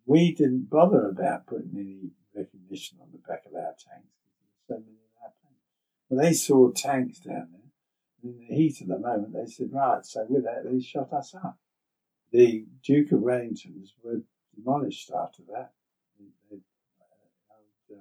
We 0.06 0.32
didn't 0.32 0.70
bother 0.70 1.08
about 1.08 1.46
putting 1.46 1.72
any 1.74 2.10
recognition 2.36 2.98
on 3.00 3.08
the 3.10 3.18
back 3.18 3.42
of 3.46 3.54
our 3.54 3.74
tanks 3.74 4.14
because 4.20 4.36
there 4.68 4.78
were 4.78 4.80
so 4.80 4.84
many. 4.84 5.01
They 6.12 6.34
saw 6.34 6.70
tanks 6.70 7.20
down 7.20 7.48
there. 7.52 7.60
In 8.22 8.38
the 8.38 8.54
heat 8.54 8.82
of 8.82 8.88
the 8.88 8.98
moment, 8.98 9.32
they 9.32 9.46
said, 9.46 9.70
right, 9.72 10.04
so 10.04 10.26
with 10.28 10.44
that, 10.44 10.64
they 10.64 10.78
shot 10.78 11.10
us 11.12 11.34
up. 11.34 11.58
The 12.30 12.66
Duke 12.84 13.12
of 13.12 13.20
Wellingtons 13.20 13.94
were 14.02 14.20
demolished 14.54 15.10
after 15.10 15.42
that. 15.52 15.72
They, 16.50 16.58
uh, 17.90 17.96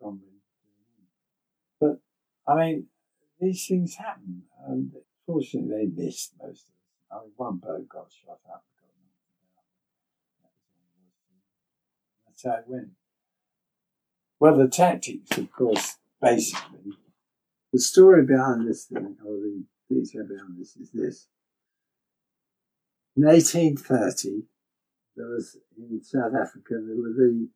Montgomery. 0.00 0.40
But, 1.80 2.00
I 2.46 2.54
mean, 2.56 2.86
these 3.40 3.66
things 3.66 3.94
happen. 3.94 4.42
And 4.66 4.92
fortunately, 5.24 5.86
they 5.86 6.04
missed 6.04 6.34
most 6.42 6.68
of 6.68 6.74
it. 6.74 7.14
I 7.14 7.20
mean, 7.22 7.32
one 7.36 7.56
boat 7.58 7.88
got 7.88 8.10
shot 8.10 8.40
up. 8.52 8.64
That's 12.26 12.42
how 12.44 12.60
it 12.60 12.64
went. 12.66 12.88
Well, 14.40 14.58
the 14.58 14.68
tactics, 14.68 15.38
of 15.38 15.52
course, 15.52 15.98
basically, 16.20 16.96
the 17.72 17.80
story 17.80 18.24
behind 18.24 18.68
this 18.68 18.84
thing, 18.84 19.16
or 19.24 19.32
the 19.36 19.64
detail 19.88 20.26
behind 20.28 20.58
this, 20.58 20.76
is 20.76 20.90
this. 20.92 21.26
In 23.16 23.24
1830, 23.24 24.42
there 25.16 25.26
was 25.26 25.56
in 25.76 26.02
South 26.02 26.32
Africa, 26.34 26.70
there 26.70 26.96
were 26.96 27.12
the 27.12 27.48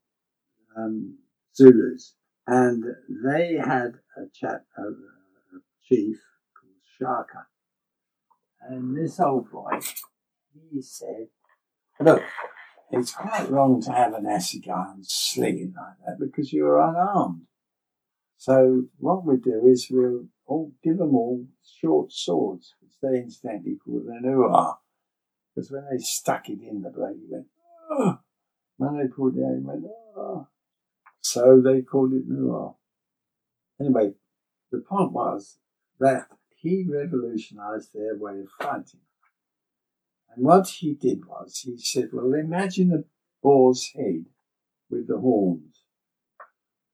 um, 0.77 1.19
Zulus, 1.55 2.15
and 2.47 2.85
they 3.25 3.55
had 3.55 3.95
a 4.17 4.23
a, 4.23 4.83
a 4.83 5.61
chief 5.89 6.19
called 6.55 6.75
Shaka. 6.99 7.47
And 8.69 8.97
this 8.97 9.21
old 9.21 9.51
boy, 9.51 9.81
he 10.71 10.83
said, 10.83 11.29
Look, 12.01 12.23
it's 12.91 13.13
quite 13.13 13.51
wrong 13.51 13.81
to 13.83 13.93
have 13.93 14.15
an 14.15 14.25
assegai 14.25 14.97
slinging 15.03 15.75
like 15.77 15.97
that 16.07 16.19
because 16.21 16.53
you're 16.53 16.81
unarmed. 16.81 17.43
So 18.37 18.85
what 18.99 19.25
we 19.25 19.37
do 19.37 19.67
is 19.67 19.89
we'll 19.91 20.27
all 20.47 20.73
give 20.83 20.99
them 20.99 21.15
all 21.15 21.47
short 21.81 22.13
swords, 22.13 22.75
which 22.81 22.93
they 23.03 23.19
incidentally 23.19 23.77
call 23.77 24.03
an 24.09 24.25
uar. 24.25 24.77
Because 25.55 25.71
when 25.71 25.87
they 25.91 25.99
stuck 25.99 26.49
it 26.49 26.61
in 26.61 26.83
the 26.83 26.91
blade, 26.91 27.17
he 27.19 27.33
went, 27.33 27.47
oh. 27.91 28.19
When 28.77 28.99
they 28.99 29.09
pulled 29.09 29.37
it 29.37 29.43
out, 29.43 29.57
he 29.59 29.65
went, 29.65 29.85
oh. 30.17 30.49
So 31.21 31.61
they 31.61 31.83
called 31.83 32.13
it 32.13 32.31
uar. 32.31 32.77
Anyway, 33.81 34.13
the 34.71 34.79
point 34.79 35.13
was 35.13 35.59
that 35.99 36.29
he 36.55 36.85
revolutionized 36.89 37.93
their 37.95 38.17
way 38.17 38.41
of 38.41 38.49
fighting. 38.61 39.01
And 40.35 40.45
what 40.45 40.69
he 40.69 40.95
did 40.95 41.25
was 41.27 41.59
he 41.65 41.79
said, 41.79 42.11
Well, 42.13 42.35
imagine 42.35 42.93
a 42.93 43.05
boar's 43.43 43.91
head 43.95 44.27
with 44.91 45.09
the 45.09 45.19
horns. 45.19 45.83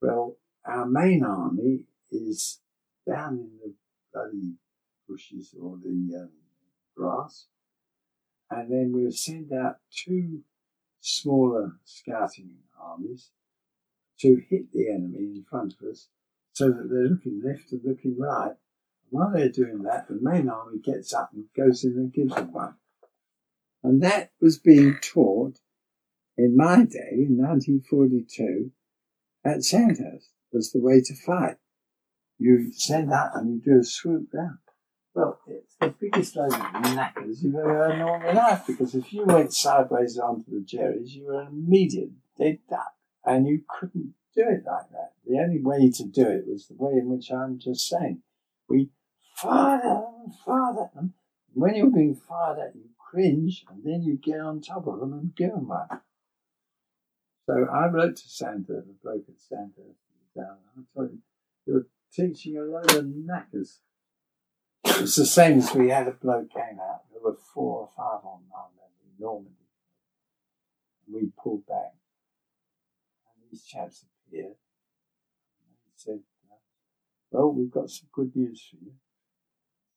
Well, 0.01 0.37
our 0.73 0.87
main 0.87 1.23
army 1.23 1.81
is 2.11 2.61
down 3.07 3.35
in 3.35 3.51
the 3.63 3.75
bloody 4.13 4.55
bushes 5.09 5.55
or 5.61 5.77
the 5.83 6.17
um, 6.17 6.31
grass, 6.97 7.47
and 8.51 8.71
then 8.71 8.91
we'll 8.93 9.13
send 9.13 9.53
out 9.53 9.77
two 9.91 10.41
smaller 11.01 11.77
scouting 11.85 12.55
armies 12.81 13.31
to 14.21 14.43
hit 14.49 14.73
the 14.73 14.89
enemy 14.89 15.19
in 15.19 15.45
front 15.49 15.75
of 15.75 15.89
us 15.89 16.09
so 16.53 16.69
that 16.69 16.89
they're 16.89 17.09
looking 17.09 17.43
left 17.45 17.73
and 17.73 17.83
looking 17.85 18.17
right. 18.19 18.55
While 19.11 19.33
they're 19.33 19.51
doing 19.51 19.83
that, 19.83 20.09
the 20.09 20.19
main 20.23 20.49
army 20.49 20.79
gets 20.79 21.13
up 21.13 21.31
and 21.35 21.45
goes 21.55 21.85
in 21.85 21.93
and 21.93 22.13
gives 22.13 22.35
them 22.35 22.53
one. 22.53 22.77
And 23.83 24.03
that 24.03 24.31
was 24.41 24.59
being 24.59 24.97
taught 25.03 25.59
in 26.39 26.57
my 26.57 26.85
day, 26.85 27.13
in 27.13 27.37
1942, 27.37 28.71
at 29.45 29.65
Sandhurst 29.65 30.31
as 30.55 30.73
the 30.73 30.81
way 30.81 31.01
to 31.01 31.15
fight. 31.15 31.57
You 32.39 32.73
send 32.73 33.13
out 33.13 33.31
and 33.35 33.55
you 33.55 33.61
do 33.61 33.81
a 33.81 33.85
swoop 33.85 34.33
down. 34.33 34.59
Well, 35.15 35.41
it's 35.47 35.77
the 35.79 35.95
biggest 36.01 36.37
load 36.37 36.55
of 36.55 36.61
knackers 36.61 37.43
you've 37.43 37.55
ever 37.55 37.69
heard 37.69 37.95
in 37.97 38.03
all 38.03 38.19
your 38.19 38.33
life 38.33 38.63
because 38.67 38.95
if 38.95 39.13
you 39.13 39.25
went 39.25 39.53
sideways 39.53 40.19
onto 40.19 40.51
the 40.51 40.65
Jerry's, 40.65 41.15
you 41.15 41.27
were 41.27 41.43
an 41.43 41.49
immediate 41.49 42.11
dead 42.39 42.59
duck 42.69 42.95
and 43.25 43.47
you 43.47 43.63
couldn't 43.69 44.15
do 44.35 44.43
it 44.43 44.65
like 44.67 44.89
that. 44.91 45.13
The 45.27 45.39
only 45.39 45.61
way 45.61 45.91
to 45.91 46.05
do 46.05 46.27
it 46.27 46.47
was 46.47 46.67
the 46.67 46.77
way 46.79 46.93
in 46.93 47.11
which 47.11 47.31
I'm 47.31 47.59
just 47.59 47.87
saying. 47.89 48.23
We 48.69 48.89
fired 49.37 49.85
at 49.85 50.01
them, 50.01 50.33
fired 50.45 50.79
at 50.83 50.95
them. 50.95 51.13
When 51.53 51.75
you're 51.75 51.91
being 51.91 52.15
fired 52.17 52.59
at, 52.59 52.75
you 52.75 52.89
cringe 52.99 53.65
and 53.71 53.85
then 53.85 54.03
you 54.03 54.17
get 54.17 54.41
on 54.41 54.63
top 54.63 54.87
of 54.87 55.01
them 55.01 55.13
and 55.13 55.37
give 55.37 55.51
them 55.51 55.69
one. 55.69 55.89
So 57.47 57.67
I 57.67 57.89
wrote 57.89 58.17
to 58.17 58.29
Santa, 58.29 58.73
the 58.73 58.95
bloke 59.03 59.25
at 59.29 59.39
Santa, 59.39 59.83
down. 60.37 60.59
I 60.77 60.81
told 60.95 61.11
him, 61.11 61.23
you're 61.67 61.87
teaching 62.13 62.57
a 62.59 62.63
load 62.63 62.95
of 62.95 63.07
knackers. 63.07 63.81
It's 64.85 65.17
the 65.17 65.27
same 65.27 65.59
as 65.59 65.75
we 65.75 65.91
had 65.91 66.09
a 66.09 66.13
bloke 66.13 66.53
came 66.53 66.79
out. 66.81 67.03
There 67.13 67.23
were 67.23 67.37
four 67.55 67.81
or 67.81 67.89
five 67.97 68.25
on 68.25 68.41
in 69.05 69.25
Normandy. 69.25 69.57
We 71.11 71.31
pulled 71.43 71.67
back. 71.67 71.95
And 73.27 73.51
these 73.51 73.65
chaps 73.65 74.05
appeared. 74.05 74.47
And 74.47 75.77
he 75.85 75.93
said, 75.97 76.21
uh, 76.51 76.57
well, 77.31 77.53
we've 77.53 77.71
got 77.71 77.91
some 77.91 78.09
good 78.13 78.35
news 78.35 78.67
for 78.71 78.77
you. 78.77 78.93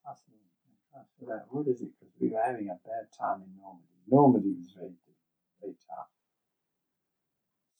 I 0.07 0.13
said, 0.13 1.27
that, 1.27 1.45
what 1.49 1.67
is 1.67 1.81
it? 1.81 1.89
Because 1.99 2.13
we 2.19 2.29
were 2.29 2.41
having 2.45 2.69
a 2.69 2.79
bad 2.85 3.07
time 3.17 3.41
in 3.41 3.55
Normandy. 3.57 3.87
Normandy 4.07 4.53
was 4.57 4.71
very, 4.75 4.93
very 5.61 5.75
tough. 5.87 6.14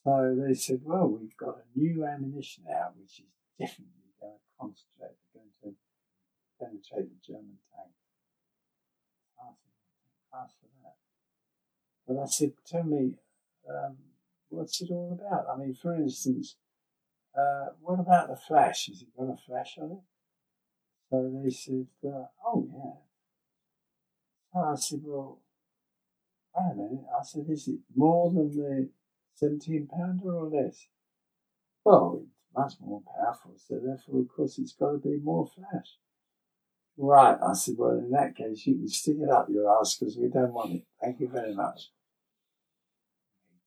So 0.05 0.35
they 0.37 0.53
said, 0.53 0.81
well, 0.83 1.07
we've 1.07 1.35
got 1.35 1.57
a 1.57 1.79
new 1.79 2.05
ammunition 2.05 2.65
out, 2.71 2.93
which 2.95 3.21
is 3.21 3.25
definitely 3.59 4.13
going 4.21 4.33
to 4.33 4.39
concentrate, 4.59 5.17
going 5.33 5.49
to 5.63 5.73
penetrate 6.59 7.09
the 7.09 7.33
German 7.33 7.57
tank. 7.73 7.89
I 10.31 10.43
ask 10.43 10.53
for 10.59 10.69
that. 10.83 10.97
But 12.07 12.21
I 12.21 12.25
said, 12.27 12.53
tell 12.67 12.83
me, 12.83 13.15
um, 13.67 13.97
what's 14.49 14.79
it 14.79 14.91
all 14.91 15.19
about? 15.19 15.47
I 15.51 15.57
mean, 15.57 15.73
for 15.73 15.95
instance, 15.95 16.55
uh, 17.35 17.69
what 17.81 17.99
about 17.99 18.29
the 18.29 18.35
flash? 18.35 18.87
Is 18.89 19.01
it 19.01 19.07
got 19.17 19.33
a 19.33 19.37
flash 19.37 19.79
on 19.81 19.91
it? 19.91 20.03
So 21.09 21.41
they 21.43 21.49
said, 21.49 21.87
uh, 22.05 22.27
oh, 22.45 22.67
yeah. 24.53 24.61
I 24.61 24.75
said, 24.75 25.01
well, 25.03 25.39
wait 26.55 26.73
a 26.73 26.75
minute. 26.75 27.05
I 27.19 27.23
said, 27.23 27.45
is 27.49 27.67
it 27.67 27.79
more 27.95 28.29
than 28.31 28.55
the 28.55 28.89
17 29.35 29.87
pounder 29.87 30.33
or 30.33 30.49
less? 30.49 30.87
Well, 31.83 32.23
it's 32.23 32.31
much 32.55 32.73
more 32.81 33.01
powerful, 33.01 33.55
so 33.57 33.79
therefore, 33.79 34.21
of 34.21 34.29
course, 34.29 34.57
it's 34.57 34.73
got 34.73 34.91
to 34.91 34.97
be 34.97 35.19
more 35.21 35.45
flash. 35.45 35.97
Right, 36.97 37.37
I 37.45 37.53
said, 37.53 37.75
well, 37.77 37.97
in 37.97 38.11
that 38.11 38.35
case, 38.35 38.65
you 38.65 38.75
can 38.75 38.87
stick 38.87 39.17
it 39.19 39.29
up 39.29 39.49
your 39.49 39.69
ass 39.77 39.97
because 39.97 40.17
we 40.17 40.29
don't 40.29 40.53
want 40.53 40.75
it. 40.75 40.83
Thank 41.01 41.19
you 41.19 41.27
very 41.27 41.53
much. 41.53 41.91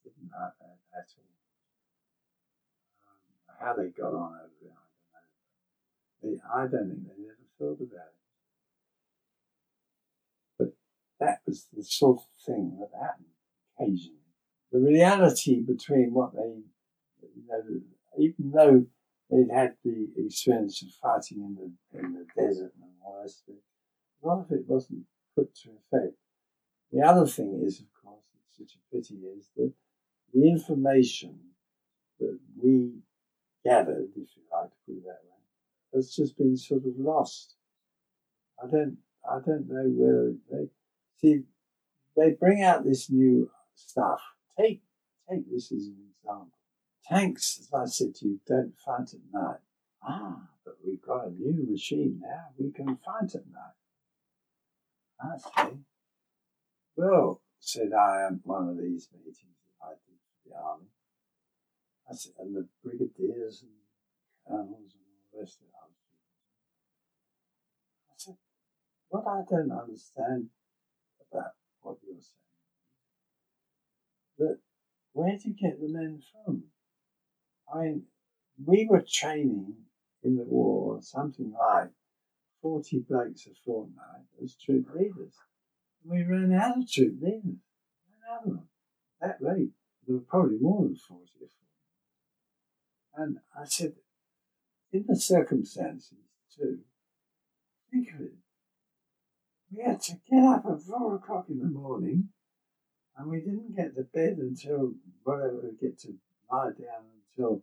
He 0.02 0.10
didn't 0.10 0.30
like 0.32 0.52
that 0.58 0.98
at 0.98 1.06
all. 1.18 1.28
Um, 3.04 3.66
how 3.66 3.74
they 3.76 3.90
got 3.90 4.14
on 4.14 4.32
over 4.32 4.64
it, 4.64 4.72
I 4.72 5.20
don't 6.24 6.32
know. 6.32 6.40
They, 6.40 6.40
I 6.54 6.62
don't 6.66 6.88
think 6.88 7.06
they 7.06 7.24
ever 7.24 7.48
thought 7.58 7.82
about 7.82 8.08
it. 8.08 8.24
But 10.58 10.72
that 11.20 11.42
was 11.46 11.66
the 11.70 11.84
sort 11.84 12.20
of 12.20 12.24
thing 12.46 12.78
that 12.80 12.98
happened 12.98 13.26
occasionally 13.78 14.17
the 14.72 14.78
reality 14.78 15.60
between 15.60 16.12
what 16.12 16.34
they, 16.34 16.62
you 17.22 17.42
know, 17.48 17.62
even 18.18 18.50
though 18.50 18.86
they'd 19.30 19.54
had 19.54 19.74
the 19.84 20.08
experience 20.16 20.82
of 20.82 20.88
fighting 21.02 21.38
in 21.38 21.54
the 21.54 21.98
in 21.98 22.12
the 22.12 22.26
desert 22.36 22.72
and 22.80 22.90
all 23.04 23.22
that, 23.22 23.54
a 24.22 24.26
lot 24.26 24.40
of 24.40 24.50
it 24.50 24.64
wasn't 24.66 25.04
put 25.34 25.54
to 25.54 25.70
effect. 25.70 26.14
the 26.92 27.00
other 27.00 27.26
thing 27.26 27.62
is, 27.64 27.80
of 27.80 27.86
course, 28.02 28.24
it's 28.34 28.58
such 28.58 28.76
a 28.76 28.94
pity, 28.94 29.14
is 29.36 29.48
that 29.56 29.72
the 30.34 30.48
information 30.48 31.38
that 32.18 32.38
we 32.60 32.92
gathered, 33.64 34.08
if 34.16 34.28
you 34.36 34.42
like 34.52 34.70
to 34.70 34.76
put 34.86 34.96
it 34.96 35.04
that 35.04 35.20
way, 35.24 35.94
has 35.94 36.14
just 36.14 36.36
been 36.36 36.56
sort 36.56 36.84
of 36.84 36.92
lost. 36.98 37.54
I 38.62 38.66
don't, 38.66 38.98
I 39.28 39.38
don't 39.44 39.68
know 39.68 39.84
whether 39.86 40.34
they 40.50 40.68
see 41.20 41.42
they 42.16 42.30
bring 42.32 42.62
out 42.62 42.84
this 42.84 43.10
new 43.10 43.50
stuff. 43.74 44.20
Take, 44.58 44.82
take 45.30 45.50
this 45.50 45.70
as 45.70 45.86
an 45.86 45.96
example. 46.10 46.58
Tanks, 47.04 47.58
as 47.60 47.72
I 47.72 47.86
said 47.86 48.14
to 48.16 48.26
you, 48.26 48.40
don't 48.46 48.74
fight 48.84 49.14
at 49.14 49.20
night. 49.32 49.60
Ah, 50.02 50.48
but 50.64 50.74
we've 50.84 51.00
got 51.02 51.28
a 51.28 51.30
new 51.30 51.70
machine 51.70 52.20
now. 52.22 52.48
We 52.58 52.72
can 52.72 52.96
fight 52.96 53.34
at 53.34 53.46
night. 53.46 53.76
I 55.20 55.36
see. 55.38 55.78
Well, 56.96 57.40
said 57.60 57.92
I 57.92 58.26
at 58.26 58.32
one 58.44 58.68
of 58.68 58.76
these 58.76 59.08
meetings 59.12 59.36
that 59.40 59.86
I 59.86 59.90
did 59.90 60.18
for 60.18 60.48
the 60.48 60.56
army. 60.56 60.86
I 62.10 62.14
said, 62.14 62.32
and 62.38 62.56
the 62.56 62.66
brigadiers 62.82 63.62
and 63.62 63.70
colonels 64.46 64.94
and 64.94 65.04
all 65.06 65.28
the 65.32 65.40
rest 65.40 65.58
of 65.60 65.66
it. 65.66 65.74
I 68.10 68.14
said, 68.16 68.36
what 69.08 69.26
I 69.26 69.42
don't 69.48 69.72
understand 69.72 70.48
about 71.30 71.52
what 71.80 71.98
you're 72.04 72.20
saying, 72.20 72.47
that 74.38 74.58
where 75.12 75.36
do 75.36 75.48
you 75.48 75.54
get 75.54 75.80
the 75.80 75.88
men 75.88 76.22
from? 76.32 76.64
I 77.72 77.82
mean, 77.82 78.02
we 78.64 78.86
were 78.88 79.04
training 79.06 79.74
in 80.22 80.36
the 80.36 80.44
war 80.44 80.98
something 81.00 81.52
like 81.52 81.90
40 82.62 83.04
blokes 83.08 83.46
a 83.46 83.50
fortnight 83.64 84.26
as 84.42 84.54
troop 84.54 84.88
leaders. 84.94 85.34
We 86.04 86.22
ran 86.22 86.52
out 86.52 86.78
of 86.78 86.90
troop 86.90 87.16
leaders. 87.20 87.42
Ran 87.44 88.32
out 88.32 88.44
of 88.44 88.50
them. 88.50 88.68
That 89.20 89.36
rate, 89.40 89.70
there 90.06 90.16
were 90.16 90.22
probably 90.22 90.58
more 90.60 90.82
than 90.82 90.96
40 90.96 91.24
a 91.24 91.38
fortnight. 91.38 91.56
And 93.16 93.38
I 93.56 93.64
said, 93.66 93.94
in 94.92 95.04
the 95.06 95.16
circumstances 95.16 96.18
too, 96.56 96.80
think 97.90 98.08
of 98.14 98.20
it. 98.20 98.32
We 99.70 99.84
had 99.84 100.00
to 100.02 100.12
get 100.30 100.44
up 100.44 100.64
at 100.70 100.80
four 100.80 101.16
o'clock 101.16 101.46
in 101.50 101.58
the 101.58 101.66
morning 101.66 102.30
and 103.18 103.28
we 103.28 103.40
didn't 103.40 103.76
get 103.76 103.94
to 103.96 104.02
bed 104.02 104.38
until 104.38 104.94
whatever 105.24 105.60
we 105.62 105.88
get 105.88 105.98
to 106.00 106.14
lie 106.50 106.70
down 106.70 107.04
until 107.36 107.62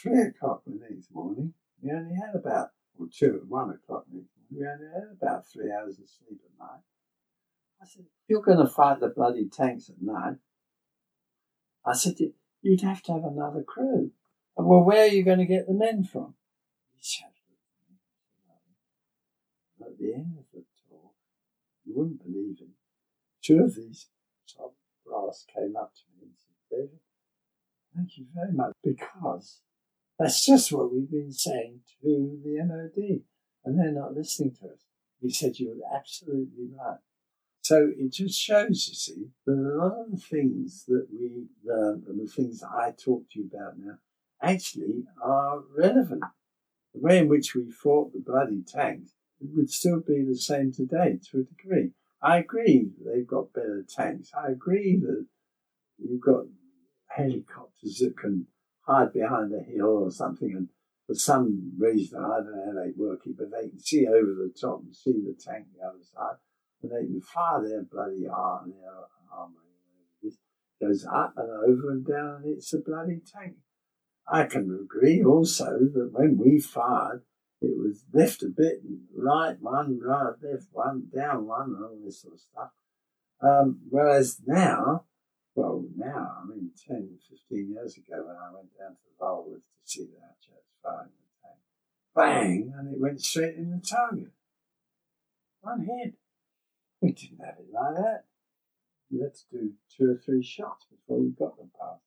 three 0.00 0.22
o'clock 0.22 0.62
the 0.64 0.78
next 0.88 1.12
morning. 1.12 1.52
We 1.82 1.90
only 1.90 2.14
had 2.14 2.34
about 2.34 2.68
or 2.98 3.06
two 3.12 3.40
at 3.42 3.48
one 3.48 3.70
o'clock 3.70 4.04
next 4.12 4.30
morning. 4.36 4.50
We 4.50 4.66
only 4.66 4.94
had 4.94 5.16
about 5.20 5.46
three 5.48 5.72
hours 5.72 5.98
of 5.98 6.08
sleep 6.08 6.40
at 6.44 6.58
night. 6.58 6.80
I 7.82 7.86
said, 7.86 8.04
you're 8.28 8.40
going 8.40 8.58
to 8.58 8.68
fight 8.68 9.00
the 9.00 9.08
bloody 9.08 9.48
tanks 9.48 9.90
at 9.90 10.00
night, 10.00 10.36
I 11.84 11.92
said, 11.92 12.14
you'd 12.62 12.80
have 12.80 13.02
to 13.02 13.12
have 13.12 13.24
another 13.24 13.62
crew. 13.62 14.12
And 14.56 14.66
well, 14.66 14.84
where 14.84 15.02
are 15.02 15.08
you 15.08 15.24
going 15.24 15.40
to 15.40 15.44
get 15.44 15.66
the 15.66 15.74
men 15.74 16.04
from? 16.04 16.34
He 16.94 17.02
said, 17.02 17.28
at 19.82 19.98
the 19.98 20.14
end 20.14 20.38
of 20.38 20.44
the 20.54 20.64
talk, 20.88 21.12
you 21.84 21.92
wouldn't 21.94 22.22
believe 22.22 22.56
it. 22.60 22.68
Two 23.42 23.64
of 23.64 23.74
these 23.74 24.06
came 25.54 25.76
up 25.76 25.92
to 25.94 26.02
me 26.16 26.26
and 26.26 26.32
said, 26.36 26.76
David, 26.76 27.00
thank 27.94 28.18
you 28.18 28.26
very 28.34 28.52
much 28.52 28.72
because 28.82 29.60
that's 30.18 30.44
just 30.44 30.72
what 30.72 30.92
we've 30.92 31.10
been 31.10 31.32
saying 31.32 31.80
to 32.02 32.40
the 32.44 32.62
MOD, 32.64 33.22
and 33.64 33.78
they're 33.78 33.92
not 33.92 34.14
listening 34.14 34.54
to 34.60 34.66
us. 34.66 34.84
He 35.20 35.30
said, 35.30 35.58
You're 35.58 35.76
absolutely 35.94 36.68
right. 36.78 36.98
So 37.62 37.90
it 37.96 38.12
just 38.12 38.38
shows, 38.38 38.86
you 38.88 38.94
see, 38.94 39.28
that 39.46 39.52
a 39.52 39.76
lot 39.76 40.04
of 40.04 40.10
the 40.10 40.18
things 40.18 40.84
that 40.86 41.06
we 41.10 41.46
learned 41.64 42.04
and 42.06 42.20
the 42.20 42.30
things 42.30 42.60
that 42.60 42.68
I 42.68 42.90
talk 42.90 43.24
to 43.30 43.40
you 43.40 43.48
about 43.52 43.78
now 43.78 43.94
actually 44.42 45.04
are 45.22 45.62
relevant. 45.74 46.24
The 46.92 47.00
way 47.00 47.18
in 47.18 47.28
which 47.28 47.54
we 47.54 47.70
fought 47.70 48.12
the 48.12 48.20
bloody 48.20 48.62
tanks 48.62 49.12
would 49.40 49.70
still 49.70 50.00
be 50.00 50.22
the 50.22 50.36
same 50.36 50.72
today 50.72 51.18
to 51.30 51.38
a 51.40 51.42
degree. 51.42 51.92
I 52.24 52.38
agree 52.38 52.88
they've 53.04 53.26
got 53.26 53.52
better 53.52 53.84
tanks. 53.86 54.30
I 54.34 54.50
agree 54.50 54.96
that 54.96 55.26
you've 55.98 56.22
got 56.22 56.46
helicopters 57.08 57.98
that 57.98 58.16
can 58.16 58.46
hide 58.86 59.12
behind 59.12 59.52
a 59.52 59.62
hill 59.62 60.04
or 60.04 60.10
something, 60.10 60.50
and 60.56 60.68
for 61.06 61.14
some 61.14 61.72
reason, 61.78 62.18
I 62.24 62.38
don't 62.38 62.56
know 62.56 62.64
how 62.64 62.82
they 62.82 62.92
work 62.96 63.20
it, 63.26 63.36
but 63.36 63.50
they 63.50 63.68
can 63.68 63.78
see 63.78 64.06
over 64.06 64.34
the 64.34 64.54
top 64.58 64.80
and 64.80 64.96
see 64.96 65.12
the 65.12 65.36
tank 65.38 65.66
the 65.76 65.86
other 65.86 66.02
side, 66.02 66.36
and 66.82 66.92
they 66.92 67.04
can 67.04 67.20
fire 67.20 67.62
their 67.62 67.82
bloody 67.82 68.26
arm, 68.26 68.72
their 68.80 68.90
armour, 69.30 69.58
it 70.22 70.32
goes 70.80 71.04
up 71.04 71.34
and 71.36 71.50
over 71.50 71.90
and 71.90 72.06
down, 72.06 72.42
and 72.42 72.56
it's 72.56 72.72
a 72.72 72.78
bloody 72.78 73.20
tank. 73.20 73.56
I 74.26 74.44
can 74.44 74.78
agree 74.82 75.22
also 75.22 75.78
that 75.92 76.08
when 76.12 76.38
we 76.38 76.58
fired, 76.58 77.22
it 77.64 77.78
was 77.78 78.04
left 78.12 78.42
a 78.42 78.48
bit, 78.48 78.82
right 79.16 79.56
one, 79.60 80.00
right, 80.00 80.34
left 80.42 80.66
one, 80.72 81.08
down 81.14 81.46
one, 81.46 81.70
and 81.70 81.84
all 81.84 81.98
this 82.04 82.22
sort 82.22 82.34
of 82.34 82.40
stuff. 82.40 82.70
Um, 83.40 83.80
whereas 83.90 84.40
now, 84.46 85.04
well, 85.54 85.84
now, 85.96 86.38
I 86.42 86.46
mean, 86.46 86.70
10, 86.86 87.18
15 87.30 87.70
years 87.70 87.96
ago 87.96 88.24
when 88.26 88.36
I 88.36 88.52
went 88.52 88.76
down 88.78 88.92
to 88.92 89.24
Lulworth 89.24 89.56
to 89.56 89.62
see 89.84 90.04
the 90.04 90.18
firing 90.82 91.08
the 91.08 91.48
tank, 91.48 91.58
bang, 92.14 92.74
and 92.76 92.92
it 92.92 93.00
went 93.00 93.20
straight 93.20 93.56
in 93.56 93.70
the 93.70 93.80
target. 93.80 94.32
One 95.60 95.80
hit. 95.80 96.14
We 97.00 97.12
didn't 97.12 97.44
have 97.44 97.58
it 97.58 97.72
like 97.72 97.96
that. 97.96 98.24
You 99.10 99.22
had 99.22 99.34
to 99.34 99.42
do 99.50 99.72
two 99.96 100.10
or 100.10 100.16
three 100.16 100.42
shots 100.42 100.86
before 100.90 101.22
you 101.22 101.34
got 101.38 101.56
them 101.56 101.70
past. 101.78 102.02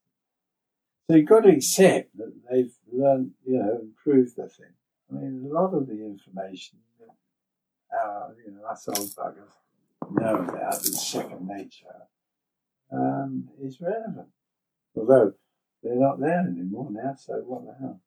So 1.09 1.15
you've 1.15 1.29
got 1.29 1.41
to 1.41 1.49
accept 1.49 2.17
that 2.17 2.33
they've 2.49 2.73
learned, 2.91 3.31
you 3.45 3.59
know, 3.59 3.79
improved 3.81 4.35
the 4.35 4.49
thing. 4.49 4.73
I 5.09 5.15
mean, 5.15 5.47
a 5.49 5.53
lot 5.53 5.73
of 5.73 5.87
the 5.87 5.93
information 5.93 6.79
that 6.99 7.97
our, 7.97 8.35
you 8.45 8.51
know, 8.51 8.65
us 8.67 8.87
old 8.87 8.97
buggers 8.97 9.53
know 10.11 10.35
about 10.35 10.81
is 10.81 11.01
second 11.01 11.47
nature 11.47 12.07
um, 12.91 13.49
is 13.61 13.79
relevant. 13.79 14.27
Although 14.95 15.33
they're 15.81 15.95
not 15.95 16.19
there 16.19 16.39
anymore 16.39 16.89
now, 16.91 17.15
so 17.15 17.33
what 17.45 17.65
the 17.65 17.75
hell? 17.79 18.01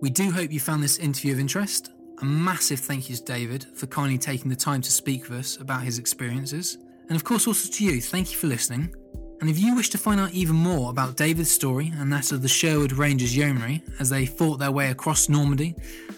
We 0.00 0.10
do 0.10 0.30
hope 0.30 0.52
you 0.52 0.60
found 0.60 0.82
this 0.82 0.98
interview 0.98 1.32
of 1.32 1.40
interest. 1.40 1.90
A 2.20 2.24
massive 2.24 2.80
thank 2.80 3.08
you 3.08 3.16
to 3.16 3.24
David 3.24 3.66
for 3.74 3.86
kindly 3.86 4.18
taking 4.18 4.48
the 4.48 4.56
time 4.56 4.80
to 4.82 4.90
speak 4.90 5.28
with 5.28 5.38
us 5.38 5.56
about 5.56 5.82
his 5.82 5.98
experiences. 5.98 6.78
And 7.08 7.16
of 7.16 7.24
course, 7.24 7.46
also 7.46 7.70
to 7.70 7.84
you, 7.84 8.00
thank 8.00 8.30
you 8.30 8.38
for 8.38 8.46
listening. 8.46 8.94
And 9.40 9.50
if 9.50 9.58
you 9.58 9.74
wish 9.74 9.90
to 9.90 9.98
find 9.98 10.20
out 10.20 10.32
even 10.32 10.56
more 10.56 10.90
about 10.90 11.16
David's 11.16 11.50
story 11.50 11.92
and 11.98 12.12
that 12.12 12.32
of 12.32 12.42
the 12.42 12.48
Sherwood 12.48 12.92
Rangers 12.92 13.36
Yeomanry 13.36 13.82
as 14.00 14.08
they 14.08 14.26
fought 14.26 14.58
their 14.58 14.70
way 14.70 14.90
across 14.90 15.28
Normandy 15.28 15.74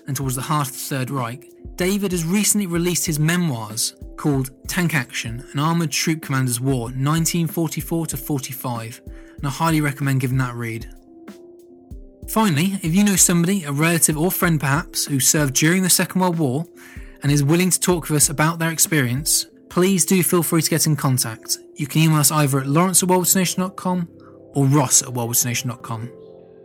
and 0.06 0.16
towards 0.16 0.36
the 0.36 0.42
heart 0.42 0.68
of 0.68 0.74
the 0.74 0.78
Third 0.78 1.10
Reich, 1.10 1.50
David 1.76 2.12
has 2.12 2.24
recently 2.24 2.66
released 2.66 3.06
his 3.06 3.18
memoirs 3.18 3.96
called 4.16 4.50
Tank 4.68 4.94
Action 4.94 5.44
An 5.52 5.58
Armoured 5.58 5.90
Troop 5.90 6.22
Commander's 6.22 6.60
War 6.60 6.84
1944 6.84 8.06
to 8.06 8.16
45, 8.16 9.00
and 9.36 9.46
I 9.46 9.50
highly 9.50 9.80
recommend 9.80 10.20
giving 10.20 10.38
that 10.38 10.54
a 10.54 10.56
read. 10.56 10.88
Finally, 12.28 12.78
if 12.82 12.94
you 12.94 13.04
know 13.04 13.16
somebody, 13.16 13.64
a 13.64 13.72
relative 13.72 14.16
or 14.16 14.30
friend 14.30 14.58
perhaps, 14.58 15.06
who 15.06 15.20
served 15.20 15.54
during 15.54 15.82
the 15.82 15.90
Second 15.90 16.20
World 16.20 16.38
War 16.38 16.64
and 17.22 17.30
is 17.30 17.44
willing 17.44 17.70
to 17.70 17.80
talk 17.80 18.08
with 18.08 18.16
us 18.16 18.30
about 18.30 18.58
their 18.58 18.70
experience, 18.70 19.46
please 19.68 20.04
do 20.06 20.22
feel 20.22 20.42
free 20.42 20.62
to 20.62 20.70
get 20.70 20.86
in 20.86 20.96
contact. 20.96 21.58
You 21.76 21.86
can 21.86 22.02
email 22.02 22.18
us 22.18 22.30
either 22.30 22.58
at 22.58 22.66
lawrence 22.66 23.02
at 23.02 23.08
or 24.54 24.66
ross 24.66 25.02
at. 25.02 26.10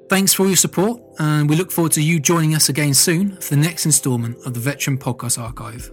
Thanks 0.09 0.33
for 0.33 0.43
all 0.43 0.47
your 0.47 0.55
support, 0.55 1.01
and 1.19 1.49
we 1.49 1.55
look 1.55 1.71
forward 1.71 1.91
to 1.93 2.01
you 2.01 2.19
joining 2.19 2.55
us 2.55 2.69
again 2.69 2.93
soon 2.93 3.35
for 3.37 3.55
the 3.55 3.61
next 3.61 3.85
instalment 3.85 4.37
of 4.45 4.53
the 4.53 4.59
Veteran 4.59 4.97
Podcast 4.97 5.41
Archive. 5.41 5.91